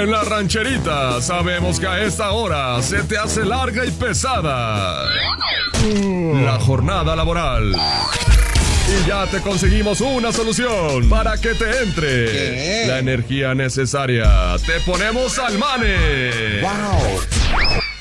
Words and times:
En 0.00 0.10
la 0.10 0.24
rancherita 0.24 1.20
sabemos 1.20 1.78
que 1.78 1.86
a 1.86 2.00
esta 2.00 2.30
hora 2.30 2.82
se 2.82 3.02
te 3.02 3.18
hace 3.18 3.44
larga 3.44 3.84
y 3.84 3.90
pesada 3.90 5.04
la 6.42 6.58
jornada 6.58 7.14
laboral. 7.14 7.76
Y 8.88 9.06
ya 9.06 9.26
te 9.26 9.42
conseguimos 9.42 10.00
una 10.00 10.32
solución 10.32 11.06
para 11.10 11.36
que 11.38 11.54
te 11.54 11.82
entre 11.82 12.86
la 12.86 12.98
energía 12.98 13.54
necesaria. 13.54 14.56
Te 14.64 14.80
ponemos 14.86 15.38
al 15.38 15.58
mane. 15.58 16.62
¡Wow! 16.62 17.20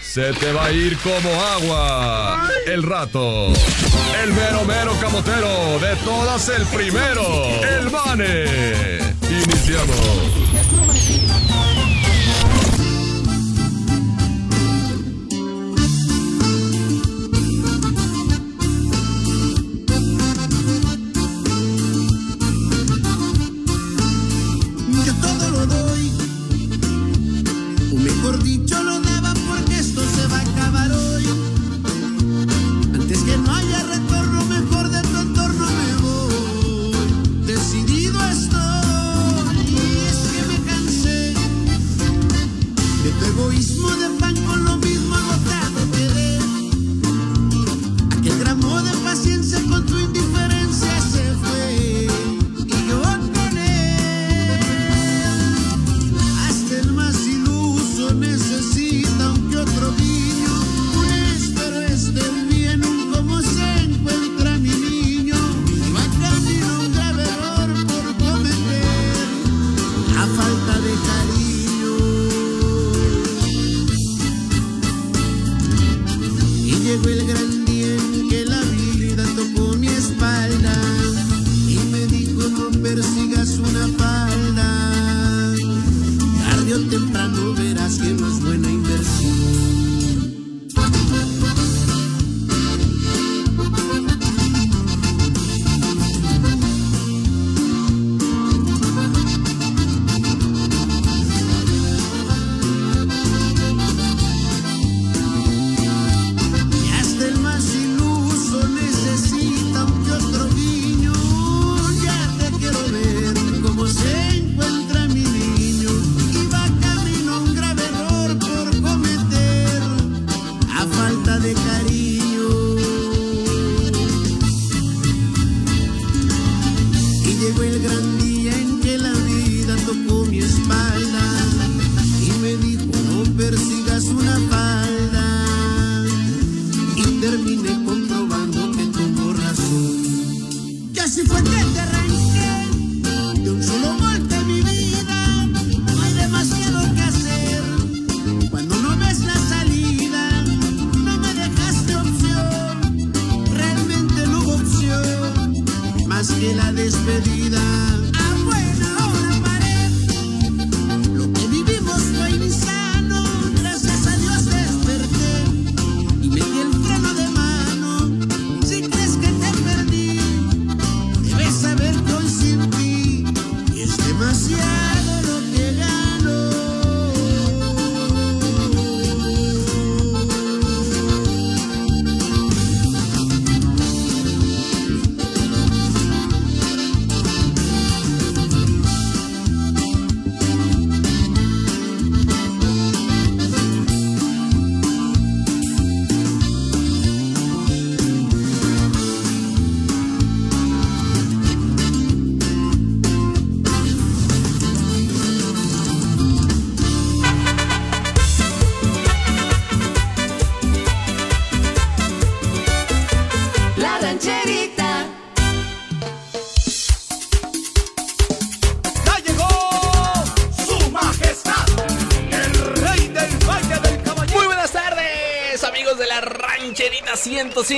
Se 0.01 0.31
te 0.31 0.53
va 0.53 0.67
a 0.67 0.71
ir 0.71 0.97
como 0.99 1.29
agua 1.57 2.49
el 2.65 2.81
rato. 2.81 3.47
El 4.23 4.31
mero 4.31 4.63
mero 4.65 4.93
camotero 5.01 5.79
de 5.79 5.97
todas 6.05 6.47
el 6.47 6.65
primero. 6.67 7.45
El 7.77 7.91
mane. 7.91 8.99
Iniciamos. 9.29 10.49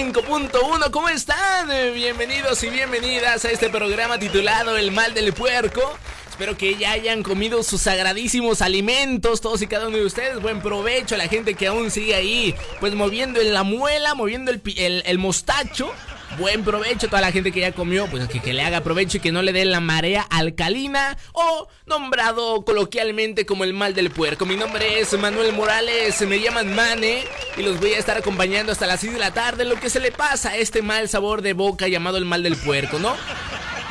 105.1. 0.01 0.89
¿Cómo 0.89 1.09
están? 1.09 1.69
Bienvenidos 1.94 2.63
y 2.63 2.69
bienvenidas 2.69 3.45
a 3.45 3.51
este 3.51 3.69
programa 3.69 4.17
titulado 4.17 4.75
El 4.75 4.91
mal 4.91 5.13
del 5.13 5.31
puerco. 5.31 5.79
Espero 6.28 6.57
que 6.57 6.75
ya 6.75 6.94
hayan 6.94 7.22
comido 7.22 7.62
sus 7.62 7.81
sagradísimos 7.81 8.63
alimentos, 8.63 9.42
todos 9.42 9.62
y 9.62 9.68
cada 9.68 9.88
uno 9.88 9.98
de 9.98 10.06
ustedes. 10.06 10.42
Buen 10.42 10.59
provecho 10.59 11.13
a 11.13 11.19
la 11.19 11.27
gente 11.27 11.53
que 11.53 11.68
aún 11.68 11.92
sigue 11.92 12.15
ahí, 12.15 12.56
pues 12.80 12.95
moviendo 12.95 13.39
en 13.42 13.53
la 13.53 13.62
muela, 13.62 14.15
moviendo 14.15 14.50
el, 14.50 14.59
el, 14.75 15.03
el 15.06 15.19
mostacho. 15.19 15.94
Buen 16.38 16.63
provecho 16.63 17.07
a 17.07 17.10
toda 17.10 17.22
la 17.22 17.31
gente 17.31 17.51
que 17.51 17.60
ya 17.60 17.74
comió, 17.74 18.07
pues 18.07 18.28
que, 18.28 18.54
le 18.54 18.63
haga 18.63 18.81
provecho 18.81 19.18
y 19.18 19.19
que 19.19 19.31
no 19.31 19.42
le 19.42 19.51
dé 19.51 19.66
la 19.66 19.80
marea 19.80 20.22
alcalina 20.30 21.18
o 21.33 21.68
nombrado 21.86 22.63
coloquialmente 22.63 23.45
como 23.45 23.63
el 23.63 23.74
mal 23.74 23.94
del 23.94 24.12
puerco. 24.12 24.45
Mi 24.45 24.56
nombre 24.56 25.00
es 25.00 25.18
Manuel 25.19 25.54
Morales, 25.54 26.22
me 26.22 26.39
llaman 26.39 26.74
Mane 26.74 27.24
y 27.57 27.63
los 27.63 27.80
voy 27.80 27.94
a 27.94 28.00
estar 28.00 28.18
acompañando 28.18 28.72
hasta 28.72 28.88
las 28.88 29.01
6 29.01 29.13
de 29.13 29.19
la 29.19 29.33
tarde, 29.33 29.66
lo 29.66 29.75
que 29.80 29.89
se 29.89 30.00
le 30.00 30.12
pasa 30.12 30.51
a 30.51 30.57
este 30.57 30.81
mal 30.81 31.10
sabor 31.10 31.42
de 31.42 31.54
boca 31.54 31.88
llamado 31.88 32.18
el 32.18 32.25
mal 32.25 32.44
del 32.44 32.56
puerco, 32.56 32.98
¿no? 32.98 33.16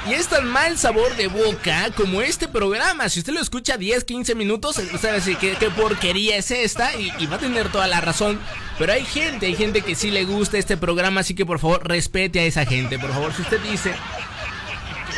Y 0.09 0.15
es 0.15 0.29
tan 0.29 0.47
mal 0.47 0.79
sabor 0.79 1.15
de 1.17 1.29
boca 1.29 1.91
como 1.95 2.23
este 2.23 2.49
programa. 2.49 3.09
Si 3.09 3.21
usted 3.21 3.35
lo 3.35 3.41
escucha 3.41 3.77
10, 3.77 4.05
15 4.05 4.35
minutos, 4.35 4.79
usted 4.79 5.09
va 5.09 5.13
a 5.13 5.17
decir 5.17 5.37
¿qué, 5.37 5.55
porquería 5.71 6.37
es 6.37 6.51
esta 6.51 6.97
y, 6.97 7.13
y 7.19 7.27
va 7.27 7.37
a 7.37 7.41
tener 7.41 7.71
toda 7.71 7.87
la 7.87 8.01
razón. 8.01 8.41
Pero 8.79 8.93
hay 8.93 9.05
gente, 9.05 9.47
hay 9.47 9.57
gente 9.57 9.83
que 9.83 9.95
sí 9.95 10.11
le 10.11 10.25
gusta 10.25 10.57
este 10.57 10.79
programa, 10.79 11.21
así 11.21 11.35
que 11.35 11.45
por 11.45 11.59
favor 11.59 11.87
respete 11.87 12.41
a 12.41 12.45
esa 12.45 12.65
gente. 12.65 12.99
Por 12.99 13.11
favor, 13.11 13.35
si 13.35 13.43
usted 13.43 13.61
dice, 13.61 13.95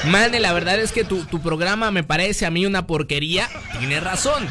Mane, 0.07 0.41
la 0.41 0.53
verdad 0.53 0.81
es 0.81 0.91
que 0.91 1.05
tu, 1.05 1.25
tu 1.27 1.41
programa 1.41 1.93
me 1.93 2.03
parece 2.03 2.45
a 2.45 2.51
mí 2.51 2.67
una 2.67 2.87
porquería, 2.87 3.49
tiene 3.79 4.01
razón. 4.01 4.49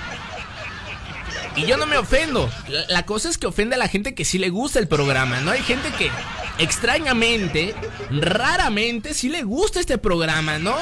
Y 1.56 1.66
yo 1.66 1.78
no 1.78 1.86
me 1.86 1.98
ofendo. 1.98 2.50
La, 2.90 3.06
cosa 3.06 3.30
es 3.30 3.38
que 3.38 3.48
ofende 3.48 3.76
a 3.76 3.80
la 3.80 3.88
gente 3.88 4.14
que 4.14 4.26
sí 4.26 4.38
le 4.38 4.50
gusta 4.50 4.80
el 4.80 4.88
programa, 4.88 5.42
¿no? 5.42 5.52
Hay 5.52 5.62
gente 5.62 5.90
que 5.98 6.10
extrañamente, 6.58 7.76
raramente, 8.10 9.14
sí 9.14 9.30
le 9.30 9.44
gusta 9.44 9.80
este 9.80 9.98
programa, 9.98 10.60
¿no? 10.60 10.76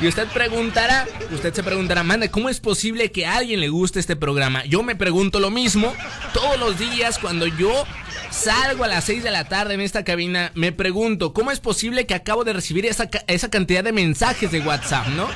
Y 0.00 0.06
usted 0.06 0.28
preguntará, 0.28 1.06
usted 1.32 1.52
se 1.52 1.64
preguntará, 1.64 2.04
mande, 2.04 2.30
¿cómo 2.30 2.48
es 2.48 2.60
posible 2.60 3.10
que 3.10 3.26
a 3.26 3.36
alguien 3.36 3.58
le 3.58 3.68
guste 3.68 3.98
este 3.98 4.14
programa? 4.14 4.64
Yo 4.64 4.82
me 4.84 4.94
pregunto 4.94 5.40
lo 5.40 5.50
mismo 5.50 5.92
todos 6.32 6.58
los 6.58 6.78
días 6.78 7.18
cuando 7.18 7.46
yo 7.46 7.84
salgo 8.30 8.84
a 8.84 8.88
las 8.88 9.04
6 9.04 9.24
de 9.24 9.32
la 9.32 9.48
tarde 9.48 9.74
en 9.74 9.80
esta 9.80 10.04
cabina. 10.04 10.52
Me 10.54 10.70
pregunto, 10.70 11.32
¿cómo 11.32 11.50
es 11.50 11.58
posible 11.58 12.06
que 12.06 12.14
acabo 12.14 12.44
de 12.44 12.52
recibir 12.52 12.86
esa, 12.86 13.08
esa 13.26 13.50
cantidad 13.50 13.82
de 13.82 13.92
mensajes 13.92 14.52
de 14.52 14.60
WhatsApp, 14.60 15.08
no? 15.08 15.26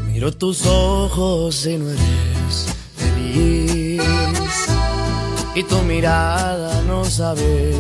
Miro 0.06 0.32
tus 0.32 0.64
ojos 0.64 1.66
y 1.66 1.76
no 1.76 1.90
eres 1.90 2.74
feliz. 2.96 4.02
Y 5.54 5.62
tu 5.64 5.82
mirada 5.82 6.80
no 6.82 7.04
sabe 7.04 7.74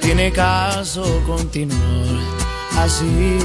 tiene 0.00 0.32
caso 0.32 1.22
continuar 1.26 2.20
así. 2.78 3.38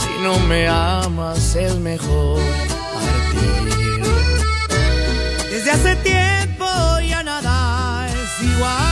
Si 0.00 0.22
no 0.22 0.38
me 0.46 0.68
amas 0.68 1.56
es 1.56 1.76
mejor 1.76 2.40
partir. 2.94 4.04
Desde 5.50 5.70
hace 5.70 5.96
tiempo 5.96 6.66
ya 7.08 7.22
nada 7.22 8.08
es 8.08 8.42
igual. 8.42 8.91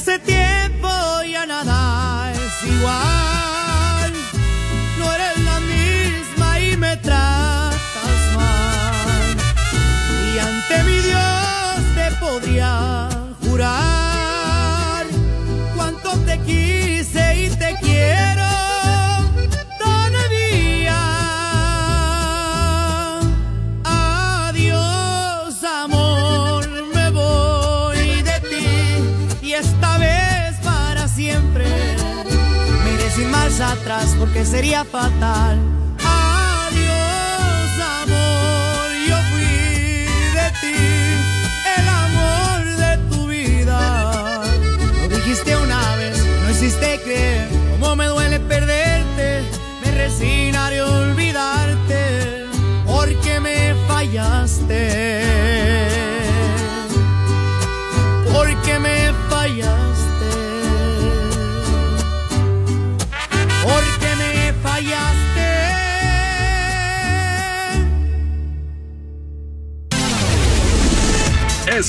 Hace 0.00 0.18
tiempo 0.18 0.29
sería 34.44 34.84
fatal 34.84 35.79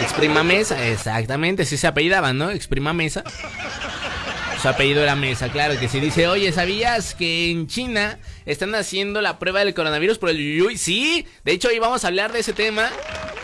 Exprima 0.07 0.43
Mesa, 0.43 0.87
exactamente, 0.87 1.65
sí 1.65 1.77
se 1.77 1.85
apellidaban, 1.85 2.37
¿no? 2.37 2.49
Exprima 2.49 2.93
Mesa. 2.93 3.23
Su 4.61 4.67
apellido 4.69 5.03
era 5.03 5.15
Mesa, 5.15 5.49
claro 5.49 5.79
que 5.79 5.87
sí. 5.87 5.99
Dice, 5.99 6.27
oye, 6.27 6.51
¿sabías 6.51 7.13
que 7.13 7.51
en 7.51 7.67
China 7.67 8.17
están 8.45 8.73
haciendo 8.73 9.21
la 9.21 9.37
prueba 9.37 9.59
del 9.59 9.75
coronavirus 9.75 10.17
por 10.17 10.29
el 10.29 10.37
yuyuy? 10.37 10.77
Sí, 10.77 11.27
de 11.43 11.51
hecho 11.51 11.67
hoy 11.67 11.77
vamos 11.77 12.03
a 12.03 12.07
hablar 12.07 12.31
de 12.31 12.39
ese 12.39 12.53
tema, 12.53 12.89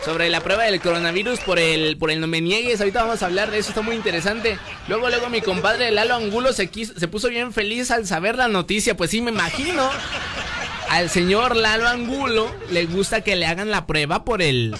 sobre 0.03 0.29
la 0.29 0.41
prueba 0.41 0.63
del 0.63 0.81
coronavirus 0.81 1.41
por 1.41 1.59
el, 1.59 1.97
por 1.97 2.09
el 2.09 2.19
no 2.19 2.27
me 2.27 2.41
niegues. 2.41 2.79
Ahorita 2.79 3.03
vamos 3.03 3.21
a 3.21 3.27
hablar 3.27 3.51
de 3.51 3.59
eso, 3.59 3.69
está 3.69 3.81
muy 3.81 3.95
interesante. 3.95 4.57
Luego, 4.87 5.09
luego 5.09 5.29
mi 5.29 5.41
compadre 5.41 5.91
Lalo 5.91 6.15
Angulo 6.15 6.53
se, 6.53 6.71
se 6.73 7.07
puso 7.07 7.29
bien 7.29 7.53
feliz 7.53 7.91
al 7.91 8.07
saber 8.07 8.35
la 8.35 8.47
noticia, 8.47 8.97
pues 8.97 9.11
sí, 9.11 9.21
me 9.21 9.31
imagino. 9.31 9.91
Al 10.89 11.09
señor 11.09 11.55
Lalo 11.55 11.87
Angulo 11.87 12.53
le 12.71 12.85
gusta 12.85 13.21
que 13.21 13.35
le 13.35 13.45
hagan 13.45 13.69
la 13.69 13.85
prueba 13.85 14.23
por 14.23 14.41
el 14.41 14.75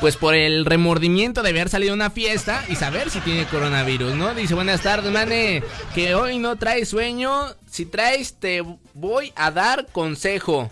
pues 0.00 0.16
por 0.16 0.34
el 0.34 0.64
remordimiento 0.64 1.42
de 1.42 1.50
haber 1.50 1.68
salido 1.68 1.92
a 1.92 1.96
una 1.96 2.10
fiesta 2.10 2.64
y 2.68 2.76
saber 2.76 3.10
si 3.10 3.20
tiene 3.20 3.46
coronavirus, 3.46 4.14
¿no? 4.14 4.34
Dice, 4.34 4.54
buenas 4.54 4.82
tardes, 4.82 5.12
mane, 5.12 5.62
que 5.94 6.14
hoy 6.14 6.38
no 6.38 6.56
traes 6.56 6.88
sueño, 6.88 7.54
si 7.70 7.86
traes 7.86 8.38
te 8.38 8.62
voy 8.94 9.32
a 9.36 9.50
dar 9.50 9.86
consejo. 9.92 10.70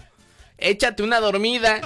Échate 0.59 1.03
una 1.03 1.21
dormida. 1.21 1.81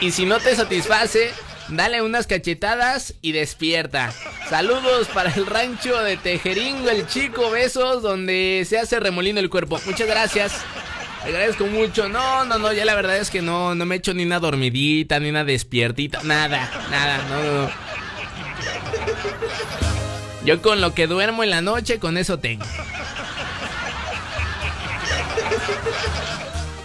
Y 0.00 0.12
si 0.12 0.26
no 0.26 0.38
te 0.38 0.54
satisface, 0.54 1.32
dale 1.68 2.02
unas 2.02 2.26
cachetadas 2.26 3.14
y 3.20 3.32
despierta. 3.32 4.12
Saludos 4.48 5.08
para 5.08 5.32
el 5.32 5.46
rancho 5.46 6.00
de 6.02 6.16
Tejeringo, 6.16 6.88
el 6.88 7.06
chico, 7.06 7.50
besos, 7.50 8.02
donde 8.02 8.64
se 8.68 8.78
hace 8.78 9.00
remolino 9.00 9.40
el 9.40 9.50
cuerpo. 9.50 9.80
Muchas 9.86 10.06
gracias. 10.06 10.52
Agradezco 11.24 11.66
mucho. 11.66 12.08
No, 12.08 12.44
no, 12.44 12.58
no, 12.58 12.72
ya 12.72 12.84
la 12.84 12.94
verdad 12.94 13.16
es 13.16 13.30
que 13.30 13.42
no, 13.42 13.74
no 13.74 13.84
me 13.84 13.96
he 13.96 13.98
hecho 13.98 14.14
ni 14.14 14.24
una 14.24 14.38
dormidita, 14.38 15.18
ni 15.20 15.30
una 15.30 15.44
despiertita, 15.44 16.22
nada, 16.22 16.70
nada, 16.90 17.18
no, 17.28 17.42
no, 17.42 17.62
no. 17.62 17.70
Yo 20.44 20.62
con 20.62 20.80
lo 20.80 20.94
que 20.94 21.06
duermo 21.06 21.42
en 21.42 21.50
la 21.50 21.60
noche, 21.60 21.98
con 21.98 22.16
eso 22.16 22.38
tengo. 22.38 22.64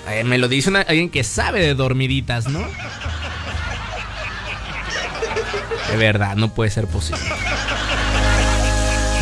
Eh, 0.09 0.23
me 0.23 0.37
lo 0.37 0.47
dice 0.47 0.69
alguien 0.75 1.09
que 1.09 1.23
sabe 1.23 1.61
de 1.61 1.75
dormiditas, 1.75 2.47
¿no? 2.47 2.59
De 5.89 5.97
verdad, 5.97 6.35
no 6.35 6.53
puede 6.53 6.71
ser 6.71 6.87
posible. 6.87 7.23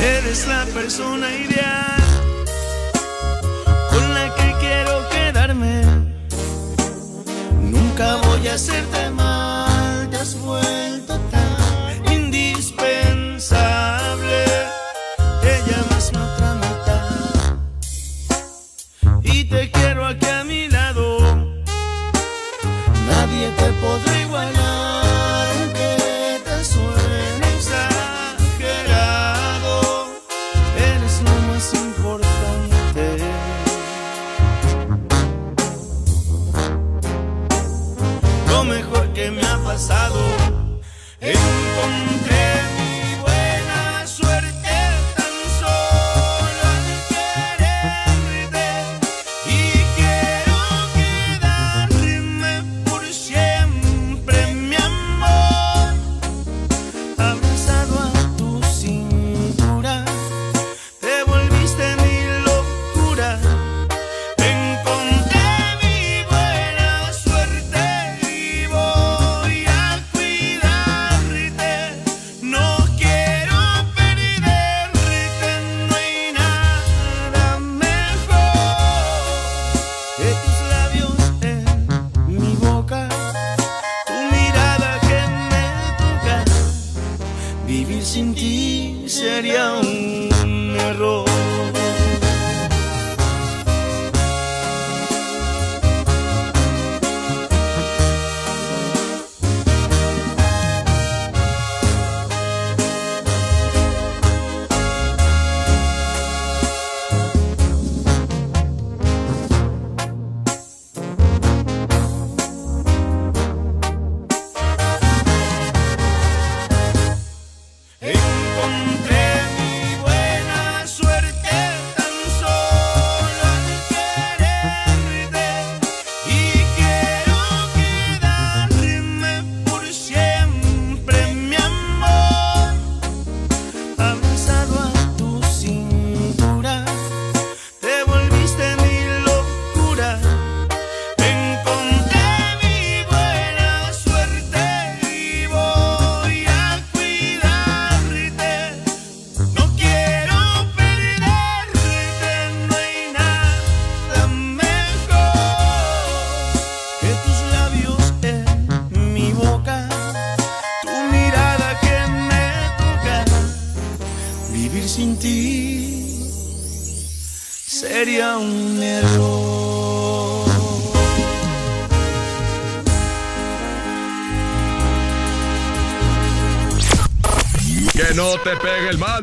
Eres 0.01 0.47
la 0.47 0.65
persona 0.65 1.31
ideal 1.31 2.00
hacerte 8.51 9.09
mal, 9.11 9.30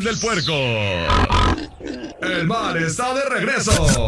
del 0.03 0.19
puerco. 0.19 0.53
El 2.21 2.47
mal 2.47 2.77
está 2.77 3.15
de 3.15 3.25
regreso. 3.25 4.07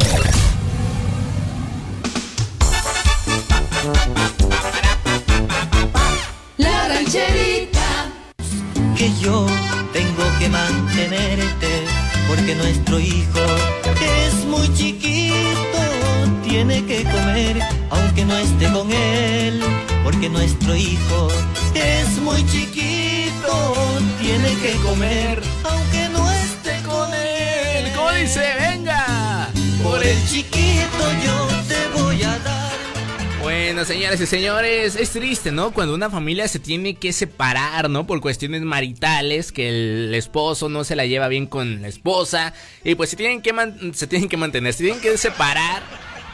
Bueno, 34.11 34.27
señoras 34.27 34.33
y 34.33 34.37
señores, 34.37 34.97
es 34.97 35.11
triste, 35.11 35.53
¿no? 35.53 35.71
Cuando 35.71 35.95
una 35.95 36.11
familia 36.11 36.49
se 36.49 36.59
tiene 36.59 36.95
que 36.95 37.13
separar, 37.13 37.89
¿no? 37.89 38.09
Por 38.09 38.21
cuestiones 38.21 38.63
maritales, 38.63 39.53
que 39.53 39.69
el 39.69 40.13
esposo 40.17 40.69
no 40.69 40.83
se 40.83 40.97
la 40.97 41.07
lleva 41.07 41.29
bien 41.29 41.47
con 41.47 41.81
la 41.81 41.87
esposa, 41.87 42.53
y 42.83 42.97
pues 42.97 43.11
se 43.11 43.17
tienen 43.17 43.41
que, 43.41 43.55
se 43.95 44.09
tienen 44.09 44.29
que 44.29 44.37
mantener, 44.37 44.73
se 44.73 44.83
tienen 44.83 45.01
que 45.01 45.17
separar. 45.17 45.85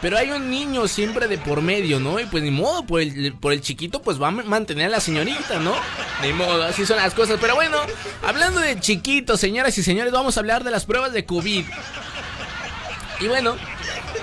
Pero 0.01 0.17
hay 0.17 0.31
un 0.31 0.51
niño 0.51 0.89
siempre 0.89 1.29
de 1.29 1.37
por 1.37 1.61
medio, 1.61 2.01
¿no? 2.01 2.19
Y 2.19 2.25
pues 2.25 2.43
ni 2.43 2.51
modo, 2.51 2.87
por 2.87 3.03
el, 3.03 3.35
por 3.35 3.53
el 3.53 3.61
chiquito 3.61 4.01
pues 4.01 4.21
va 4.21 4.29
a 4.29 4.31
mantener 4.31 4.87
a 4.87 4.91
la 4.91 5.01
señorita, 5.01 5.59
¿no? 5.59 5.75
Ni 6.23 6.33
modo, 6.33 6.63
así 6.63 6.87
son 6.87 6.97
las 6.97 7.13
cosas. 7.13 7.37
Pero 7.39 7.57
bueno, 7.57 7.77
hablando 8.23 8.59
de 8.61 8.81
chiquitos, 8.81 9.39
señoras 9.39 9.77
y 9.77 9.83
señores, 9.83 10.15
vamos 10.15 10.39
a 10.39 10.41
hablar 10.41 10.65
de 10.65 10.71
las 10.71 10.87
pruebas 10.87 11.13
de 11.13 11.27
COVID. 11.27 11.67
Y 13.21 13.29
bueno, 13.29 13.57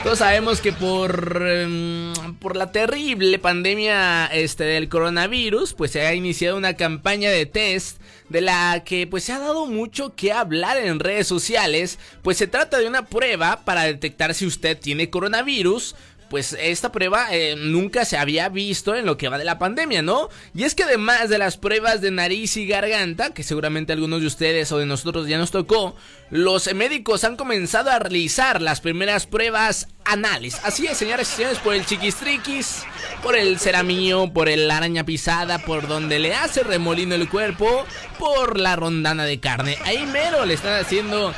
todos 0.03 0.19
sabemos 0.19 0.61
que 0.61 0.71
por, 0.71 1.41
em, 1.47 2.13
por 2.39 2.55
la 2.55 2.71
terrible 2.71 3.39
pandemia 3.39 4.27
este, 4.27 4.65
del 4.65 4.87
coronavirus, 4.87 5.73
pues 5.73 5.91
se 5.91 6.05
ha 6.05 6.13
iniciado 6.13 6.57
una 6.57 6.75
campaña 6.75 7.31
de 7.31 7.45
test 7.45 7.99
de 8.29 8.41
la 8.41 8.83
que 8.85 9.07
pues 9.07 9.23
se 9.23 9.33
ha 9.33 9.39
dado 9.39 9.65
mucho 9.65 10.15
que 10.15 10.31
hablar 10.31 10.77
en 10.77 10.99
redes 10.99 11.27
sociales, 11.27 11.99
pues 12.21 12.37
se 12.37 12.47
trata 12.47 12.77
de 12.77 12.87
una 12.87 13.05
prueba 13.05 13.61
para 13.65 13.83
detectar 13.83 14.33
si 14.33 14.45
usted 14.45 14.77
tiene 14.77 15.09
coronavirus, 15.09 15.95
pues 16.33 16.57
esta 16.59 16.91
prueba 16.91 17.27
eh, 17.29 17.55
nunca 17.55 18.05
se 18.05 18.17
había 18.17 18.49
visto 18.49 18.95
en 18.95 19.05
lo 19.05 19.17
que 19.17 19.29
va 19.29 19.37
de 19.37 19.43
la 19.43 19.59
pandemia, 19.59 20.01
¿no? 20.01 20.29
Y 20.55 20.63
es 20.63 20.73
que 20.73 20.81
además 20.81 21.29
de 21.29 21.37
las 21.37 21.57
pruebas 21.57 22.01
de 22.01 22.09
nariz 22.09 22.57
y 22.57 22.65
garganta, 22.65 23.35
que 23.35 23.43
seguramente 23.43 23.93
algunos 23.93 24.21
de 24.21 24.25
ustedes 24.25 24.71
o 24.71 24.79
de 24.79 24.87
nosotros 24.87 25.27
ya 25.27 25.37
nos 25.37 25.51
tocó, 25.51 25.95
los 26.31 26.73
médicos 26.73 27.23
han 27.23 27.35
comenzado 27.35 27.91
a 27.91 27.99
realizar 27.99 28.63
las 28.63 28.81
primeras 28.81 29.27
pruebas 29.27 29.89
anales. 30.05 30.59
Así 30.63 30.87
es, 30.87 30.97
señores 30.97 31.31
y 31.31 31.35
señores, 31.35 31.59
por 31.59 31.75
el 31.75 31.85
chiquistriquis, 31.85 32.81
por 33.21 33.35
el 33.35 33.59
ceramío, 33.59 34.33
por 34.33 34.49
el 34.49 34.71
araña 34.71 35.05
pisada, 35.05 35.59
por 35.59 35.87
donde 35.87 36.17
le 36.17 36.33
hace 36.33 36.63
remolino 36.63 37.13
el 37.13 37.29
cuerpo, 37.29 37.85
por 38.17 38.59
la 38.59 38.75
rondana 38.75 39.25
de 39.25 39.39
carne. 39.39 39.77
Ahí 39.85 40.03
mero 40.07 40.45
le 40.45 40.55
están 40.55 40.81
haciendo 40.81 41.31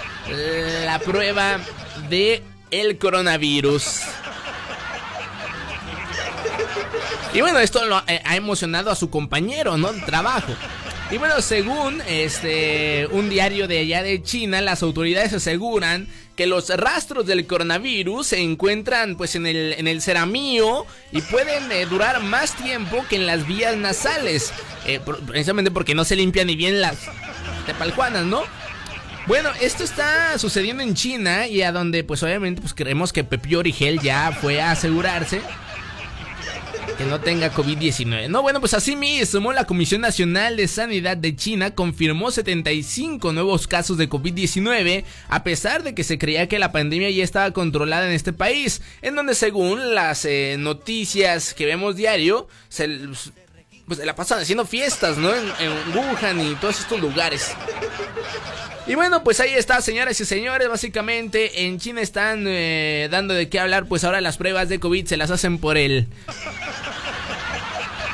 la 0.86 1.00
prueba 1.00 1.60
de 2.10 2.42
el 2.72 2.98
coronavirus. 2.98 4.00
Y 7.34 7.42
bueno, 7.42 7.60
esto 7.60 7.86
lo, 7.86 8.02
eh, 8.08 8.22
ha 8.24 8.36
emocionado 8.36 8.92
a 8.92 8.96
su 8.96 9.10
compañero, 9.10 9.78
¿no? 9.78 9.92
De 9.92 10.02
trabajo. 10.02 10.54
Y 11.12 11.18
bueno, 11.18 11.40
según 11.42 12.02
este 12.08 13.08
un 13.12 13.30
diario 13.30 13.68
de 13.68 13.80
allá 13.80 14.02
de 14.02 14.24
China, 14.24 14.62
las 14.62 14.82
autoridades 14.82 15.34
aseguran 15.34 16.08
que 16.36 16.48
los 16.48 16.70
rastros 16.70 17.28
del 17.28 17.46
coronavirus 17.46 18.28
se 18.28 18.40
encuentran 18.42 19.16
pues 19.16 19.36
en 19.36 19.46
el, 19.46 19.74
en 19.78 19.88
el 19.88 20.02
ceramío 20.02 20.86
y 21.12 21.22
pueden 21.22 21.72
eh, 21.72 21.86
durar 21.86 22.22
más 22.24 22.56
tiempo 22.56 23.06
que 23.08 23.18
en 23.18 23.28
las 23.28 23.48
vías 23.48 23.78
nasales. 23.78 24.52
eh, 24.86 25.00
precisamente 25.28 25.70
porque 25.72 25.94
no 25.94 26.06
se 26.06 26.16
limpian 26.16 26.48
ni 26.48 26.56
bien 26.56 26.82
las 26.82 26.98
tepalcuanas, 27.68 28.26
¿no? 28.26 28.42
Bueno, 29.28 29.50
esto 29.62 29.84
está 29.84 30.38
sucediendo 30.38 30.84
en 30.84 30.94
China 30.94 31.48
y 31.48 31.62
a 31.62 31.72
donde 31.72 32.04
pues 32.04 32.22
obviamente 32.24 32.62
pues 32.62 32.74
creemos 32.74 33.14
que 33.14 33.24
Pepio 33.24 33.60
Origel 33.60 34.00
ya 34.00 34.32
fue 34.32 34.62
a 34.62 34.72
asegurarse 34.72 35.42
que 36.98 37.06
no 37.06 37.20
tenga 37.20 37.52
COVID-19. 37.54 38.30
No, 38.30 38.42
bueno, 38.42 38.60
pues 38.60 38.74
así 38.74 38.96
mismo 38.96 39.54
la 39.54 39.66
Comisión 39.66 40.02
Nacional 40.02 40.58
de 40.58 40.68
Sanidad 40.68 41.18
de 41.18 41.36
China 41.36 41.72
confirmó 41.76 42.32
75 42.32 43.34
nuevos 43.34 43.68
casos 43.68 43.98
de 43.98 44.10
COVID-19 44.10 45.04
a 45.28 45.44
pesar 45.44 45.84
de 45.84 45.94
que 45.94 46.04
se 46.04 46.18
creía 46.18 46.48
que 46.48 46.60
la 46.60 46.72
pandemia 46.72 47.10
ya 47.10 47.24
estaba 47.24 47.52
controlada 47.52 48.08
en 48.08 48.14
este 48.14 48.34
país, 48.34 48.82
en 49.02 49.16
donde 49.16 49.36
según 49.36 49.96
las 49.96 50.26
eh, 50.26 50.56
noticias 50.60 51.54
que 51.54 51.66
vemos 51.66 51.96
diario, 51.96 52.48
se, 52.70 53.00
pues 53.88 54.00
la 54.00 54.16
pasan 54.16 54.40
haciendo 54.40 54.66
fiestas, 54.66 55.18
¿no? 55.18 55.34
En, 55.34 55.52
en 55.60 55.98
Wuhan 55.98 56.42
y 56.42 56.56
todos 56.56 56.80
estos 56.80 57.00
lugares. 57.00 57.52
Y 58.88 58.94
bueno, 58.94 59.24
pues 59.24 59.40
ahí 59.40 59.54
está, 59.54 59.82
señoras 59.82 60.20
y 60.22 60.26
señores. 60.26 60.70
Básicamente 60.70 61.66
en 61.66 61.80
China 61.80 62.02
están 62.02 62.46
eh, 62.48 63.08
dando 63.10 63.34
de 63.34 63.50
qué 63.50 63.60
hablar. 63.60 63.86
Pues 63.86 64.04
ahora 64.04 64.22
las 64.22 64.38
pruebas 64.38 64.70
de 64.70 64.80
COVID 64.80 65.08
se 65.08 65.18
las 65.18 65.32
hacen 65.32 65.58
por 65.58 65.78
el. 65.78 66.08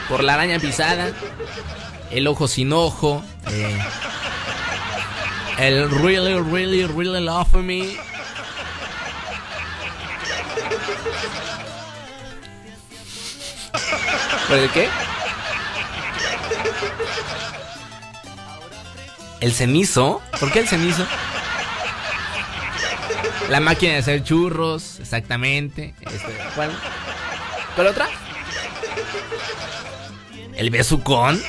Por 0.07 0.23
la 0.23 0.36
araña 0.36 0.60
pisada. 0.60 1.12
El 2.10 2.27
ojo 2.27 2.47
sin 2.47 2.71
ojo. 2.73 3.23
eh, 3.49 3.77
el 5.57 5.89
really, 5.89 6.39
really, 6.39 6.86
really 6.86 7.23
love 7.23 7.53
me. 7.55 7.97
¿Por 14.47 14.57
el 14.57 14.69
qué? 14.71 14.89
¿El 19.39 19.54
cenizo? 19.54 20.21
¿Por 20.39 20.52
qué 20.52 20.60
el 20.60 20.67
cenizo? 20.67 21.06
La 23.50 23.60
máquina 23.60 23.93
de 23.93 24.00
hacer 24.00 24.24
churros, 24.24 25.00
exactamente. 25.00 25.93
Este, 26.02 26.38
¿Cuál? 26.56 26.71
¿Cuál 27.76 27.88
otra? 27.88 28.08
¿El 30.56 30.69
besucón? 30.69 31.41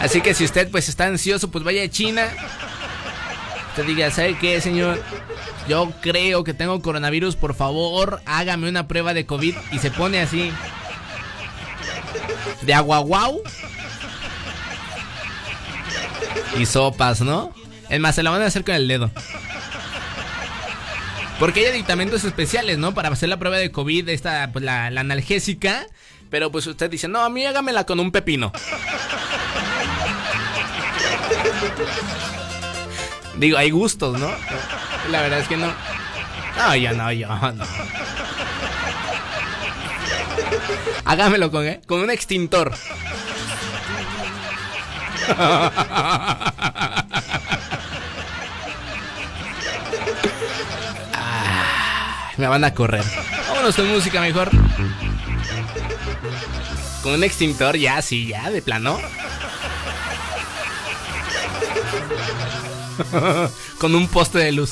Así 0.00 0.20
que 0.20 0.34
si 0.34 0.44
usted 0.44 0.70
pues 0.70 0.88
está 0.88 1.06
ansioso, 1.06 1.50
pues 1.50 1.62
vaya 1.62 1.82
a 1.82 1.88
China. 1.88 2.26
Usted 3.70 3.86
diga, 3.86 4.10
¿sabe 4.10 4.36
qué, 4.38 4.60
señor? 4.60 5.02
Yo 5.68 5.92
creo 6.00 6.44
que 6.44 6.54
tengo 6.54 6.80
coronavirus, 6.80 7.36
por 7.36 7.54
favor, 7.54 8.20
hágame 8.26 8.68
una 8.68 8.86
prueba 8.86 9.14
de 9.14 9.26
COVID. 9.26 9.54
Y 9.72 9.78
se 9.78 9.90
pone 9.90 10.20
así. 10.20 10.52
De 12.62 12.74
agua 12.74 12.98
guau. 12.98 13.42
Y 16.58 16.66
sopas, 16.66 17.20
¿no? 17.20 17.52
Es 17.88 18.00
más, 18.00 18.14
se 18.14 18.22
la 18.22 18.30
van 18.30 18.42
a 18.42 18.46
hacer 18.46 18.64
con 18.64 18.74
el 18.74 18.88
dedo. 18.88 19.10
Porque 21.38 21.60
hay 21.60 21.66
aditamentos 21.66 22.24
especiales, 22.24 22.78
¿no? 22.78 22.94
Para 22.94 23.08
hacer 23.08 23.28
la 23.28 23.38
prueba 23.38 23.56
de 23.56 23.70
COVID, 23.70 24.08
esta, 24.08 24.50
pues 24.52 24.64
la, 24.64 24.90
la 24.90 25.00
analgésica. 25.00 25.86
Pero 26.30 26.50
pues 26.50 26.66
usted 26.66 26.90
dice, 26.90 27.08
no, 27.08 27.20
a 27.20 27.28
mí 27.28 27.44
hágamela 27.44 27.84
con 27.84 28.00
un 28.00 28.10
pepino. 28.10 28.52
Digo, 33.38 33.58
hay 33.58 33.70
gustos, 33.70 34.18
¿no? 34.18 34.30
La 35.10 35.22
verdad 35.22 35.40
es 35.40 35.48
que 35.48 35.56
no. 35.56 35.72
No, 36.56 36.76
yo 36.76 36.92
no, 36.92 37.12
yo 37.12 37.28
no. 37.28 37.64
Hágamelo 41.04 41.50
con, 41.50 41.66
¿eh? 41.66 41.80
con 41.86 42.00
un 42.00 42.10
extintor. 42.10 42.72
Ah, 51.16 52.32
me 52.36 52.46
van 52.46 52.64
a 52.64 52.74
correr. 52.74 53.04
Vámonos 53.48 53.76
con 53.76 53.88
música 53.88 54.20
mejor. 54.20 54.50
Con 57.02 57.14
un 57.14 57.24
extintor, 57.24 57.76
ya, 57.76 58.02
sí, 58.02 58.26
ya, 58.26 58.50
de 58.50 58.60
plano. 58.60 58.98
con 63.78 63.94
un 63.94 64.08
poste 64.08 64.38
de 64.38 64.52
luz. 64.52 64.70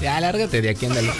ya, 0.00 0.20
lárgate 0.20 0.60
de 0.60 0.70
aquí, 0.70 0.86
ándale. 0.86 1.12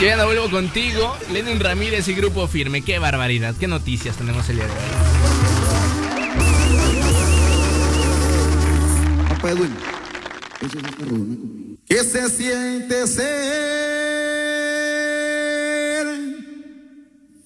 Yo 0.00 0.06
ya 0.06 0.16
no 0.16 0.26
vuelvo 0.26 0.50
contigo. 0.50 1.16
Lenin 1.32 1.60
Ramírez 1.60 2.08
y 2.08 2.14
Grupo 2.14 2.48
Firme. 2.48 2.82
Qué 2.82 2.98
barbaridad. 2.98 3.54
Qué 3.58 3.68
noticias 3.68 4.16
tenemos 4.16 4.48
el 4.48 4.56
día 4.56 4.66
de 4.66 4.72
hoy. 4.72 4.78
Papá 9.28 9.50
Edwin, 9.50 9.74
¿qué 11.86 12.04
se 12.04 12.28
siente 12.30 13.06
ser 13.06 13.32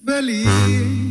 feliz? 0.05 1.06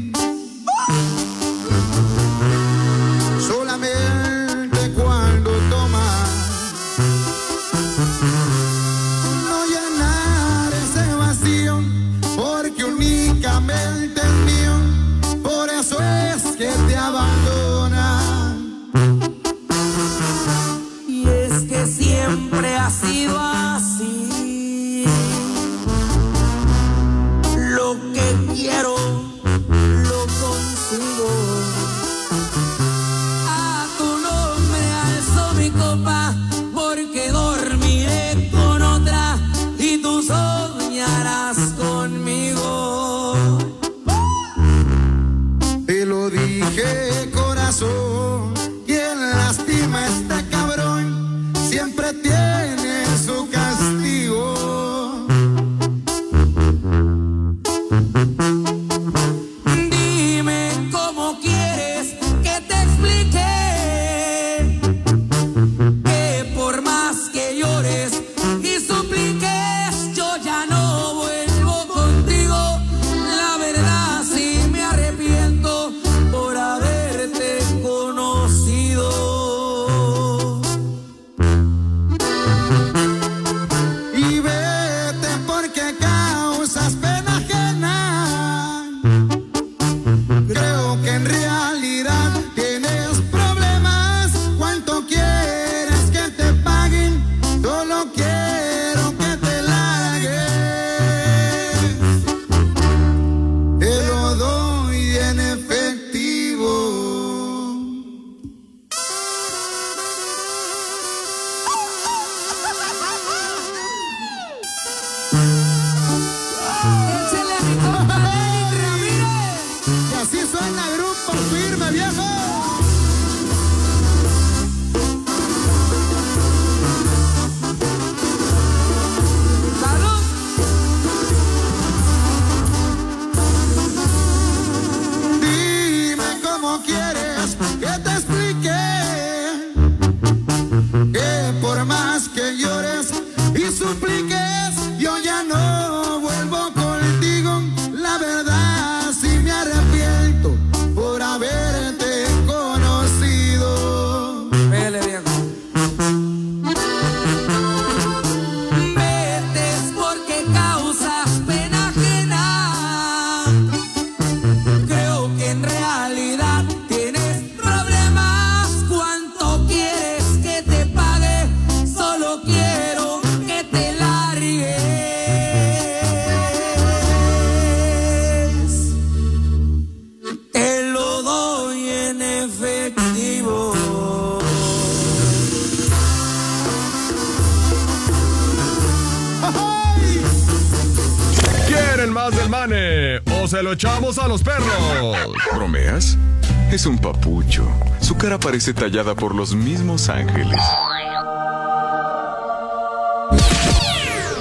Parece 198.57 198.73
tallada 198.73 199.15
por 199.15 199.35
los 199.35 199.55
mismos 199.55 200.09
ángeles. 200.09 200.59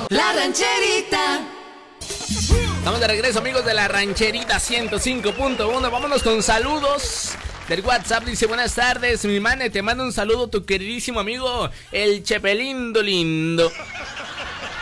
La 0.07 0.31
rancherita. 0.31 1.41
Estamos 2.77 3.01
de 3.01 3.07
regreso, 3.07 3.39
amigos 3.39 3.65
de 3.65 3.73
la 3.73 3.89
rancherita 3.89 4.55
105.1. 4.55 5.91
Vámonos 5.91 6.23
con 6.23 6.41
saludos. 6.41 7.33
Del 7.67 7.81
WhatsApp 7.81 8.23
dice 8.23 8.45
buenas 8.45 8.73
tardes, 8.73 9.25
mi 9.25 9.41
mane, 9.41 9.69
te 9.69 9.81
mando 9.81 10.05
un 10.05 10.13
saludo 10.13 10.47
tu 10.47 10.65
queridísimo 10.65 11.19
amigo, 11.19 11.69
el 11.91 12.23
Chepelindo 12.23 13.03
lindo. 13.03 13.69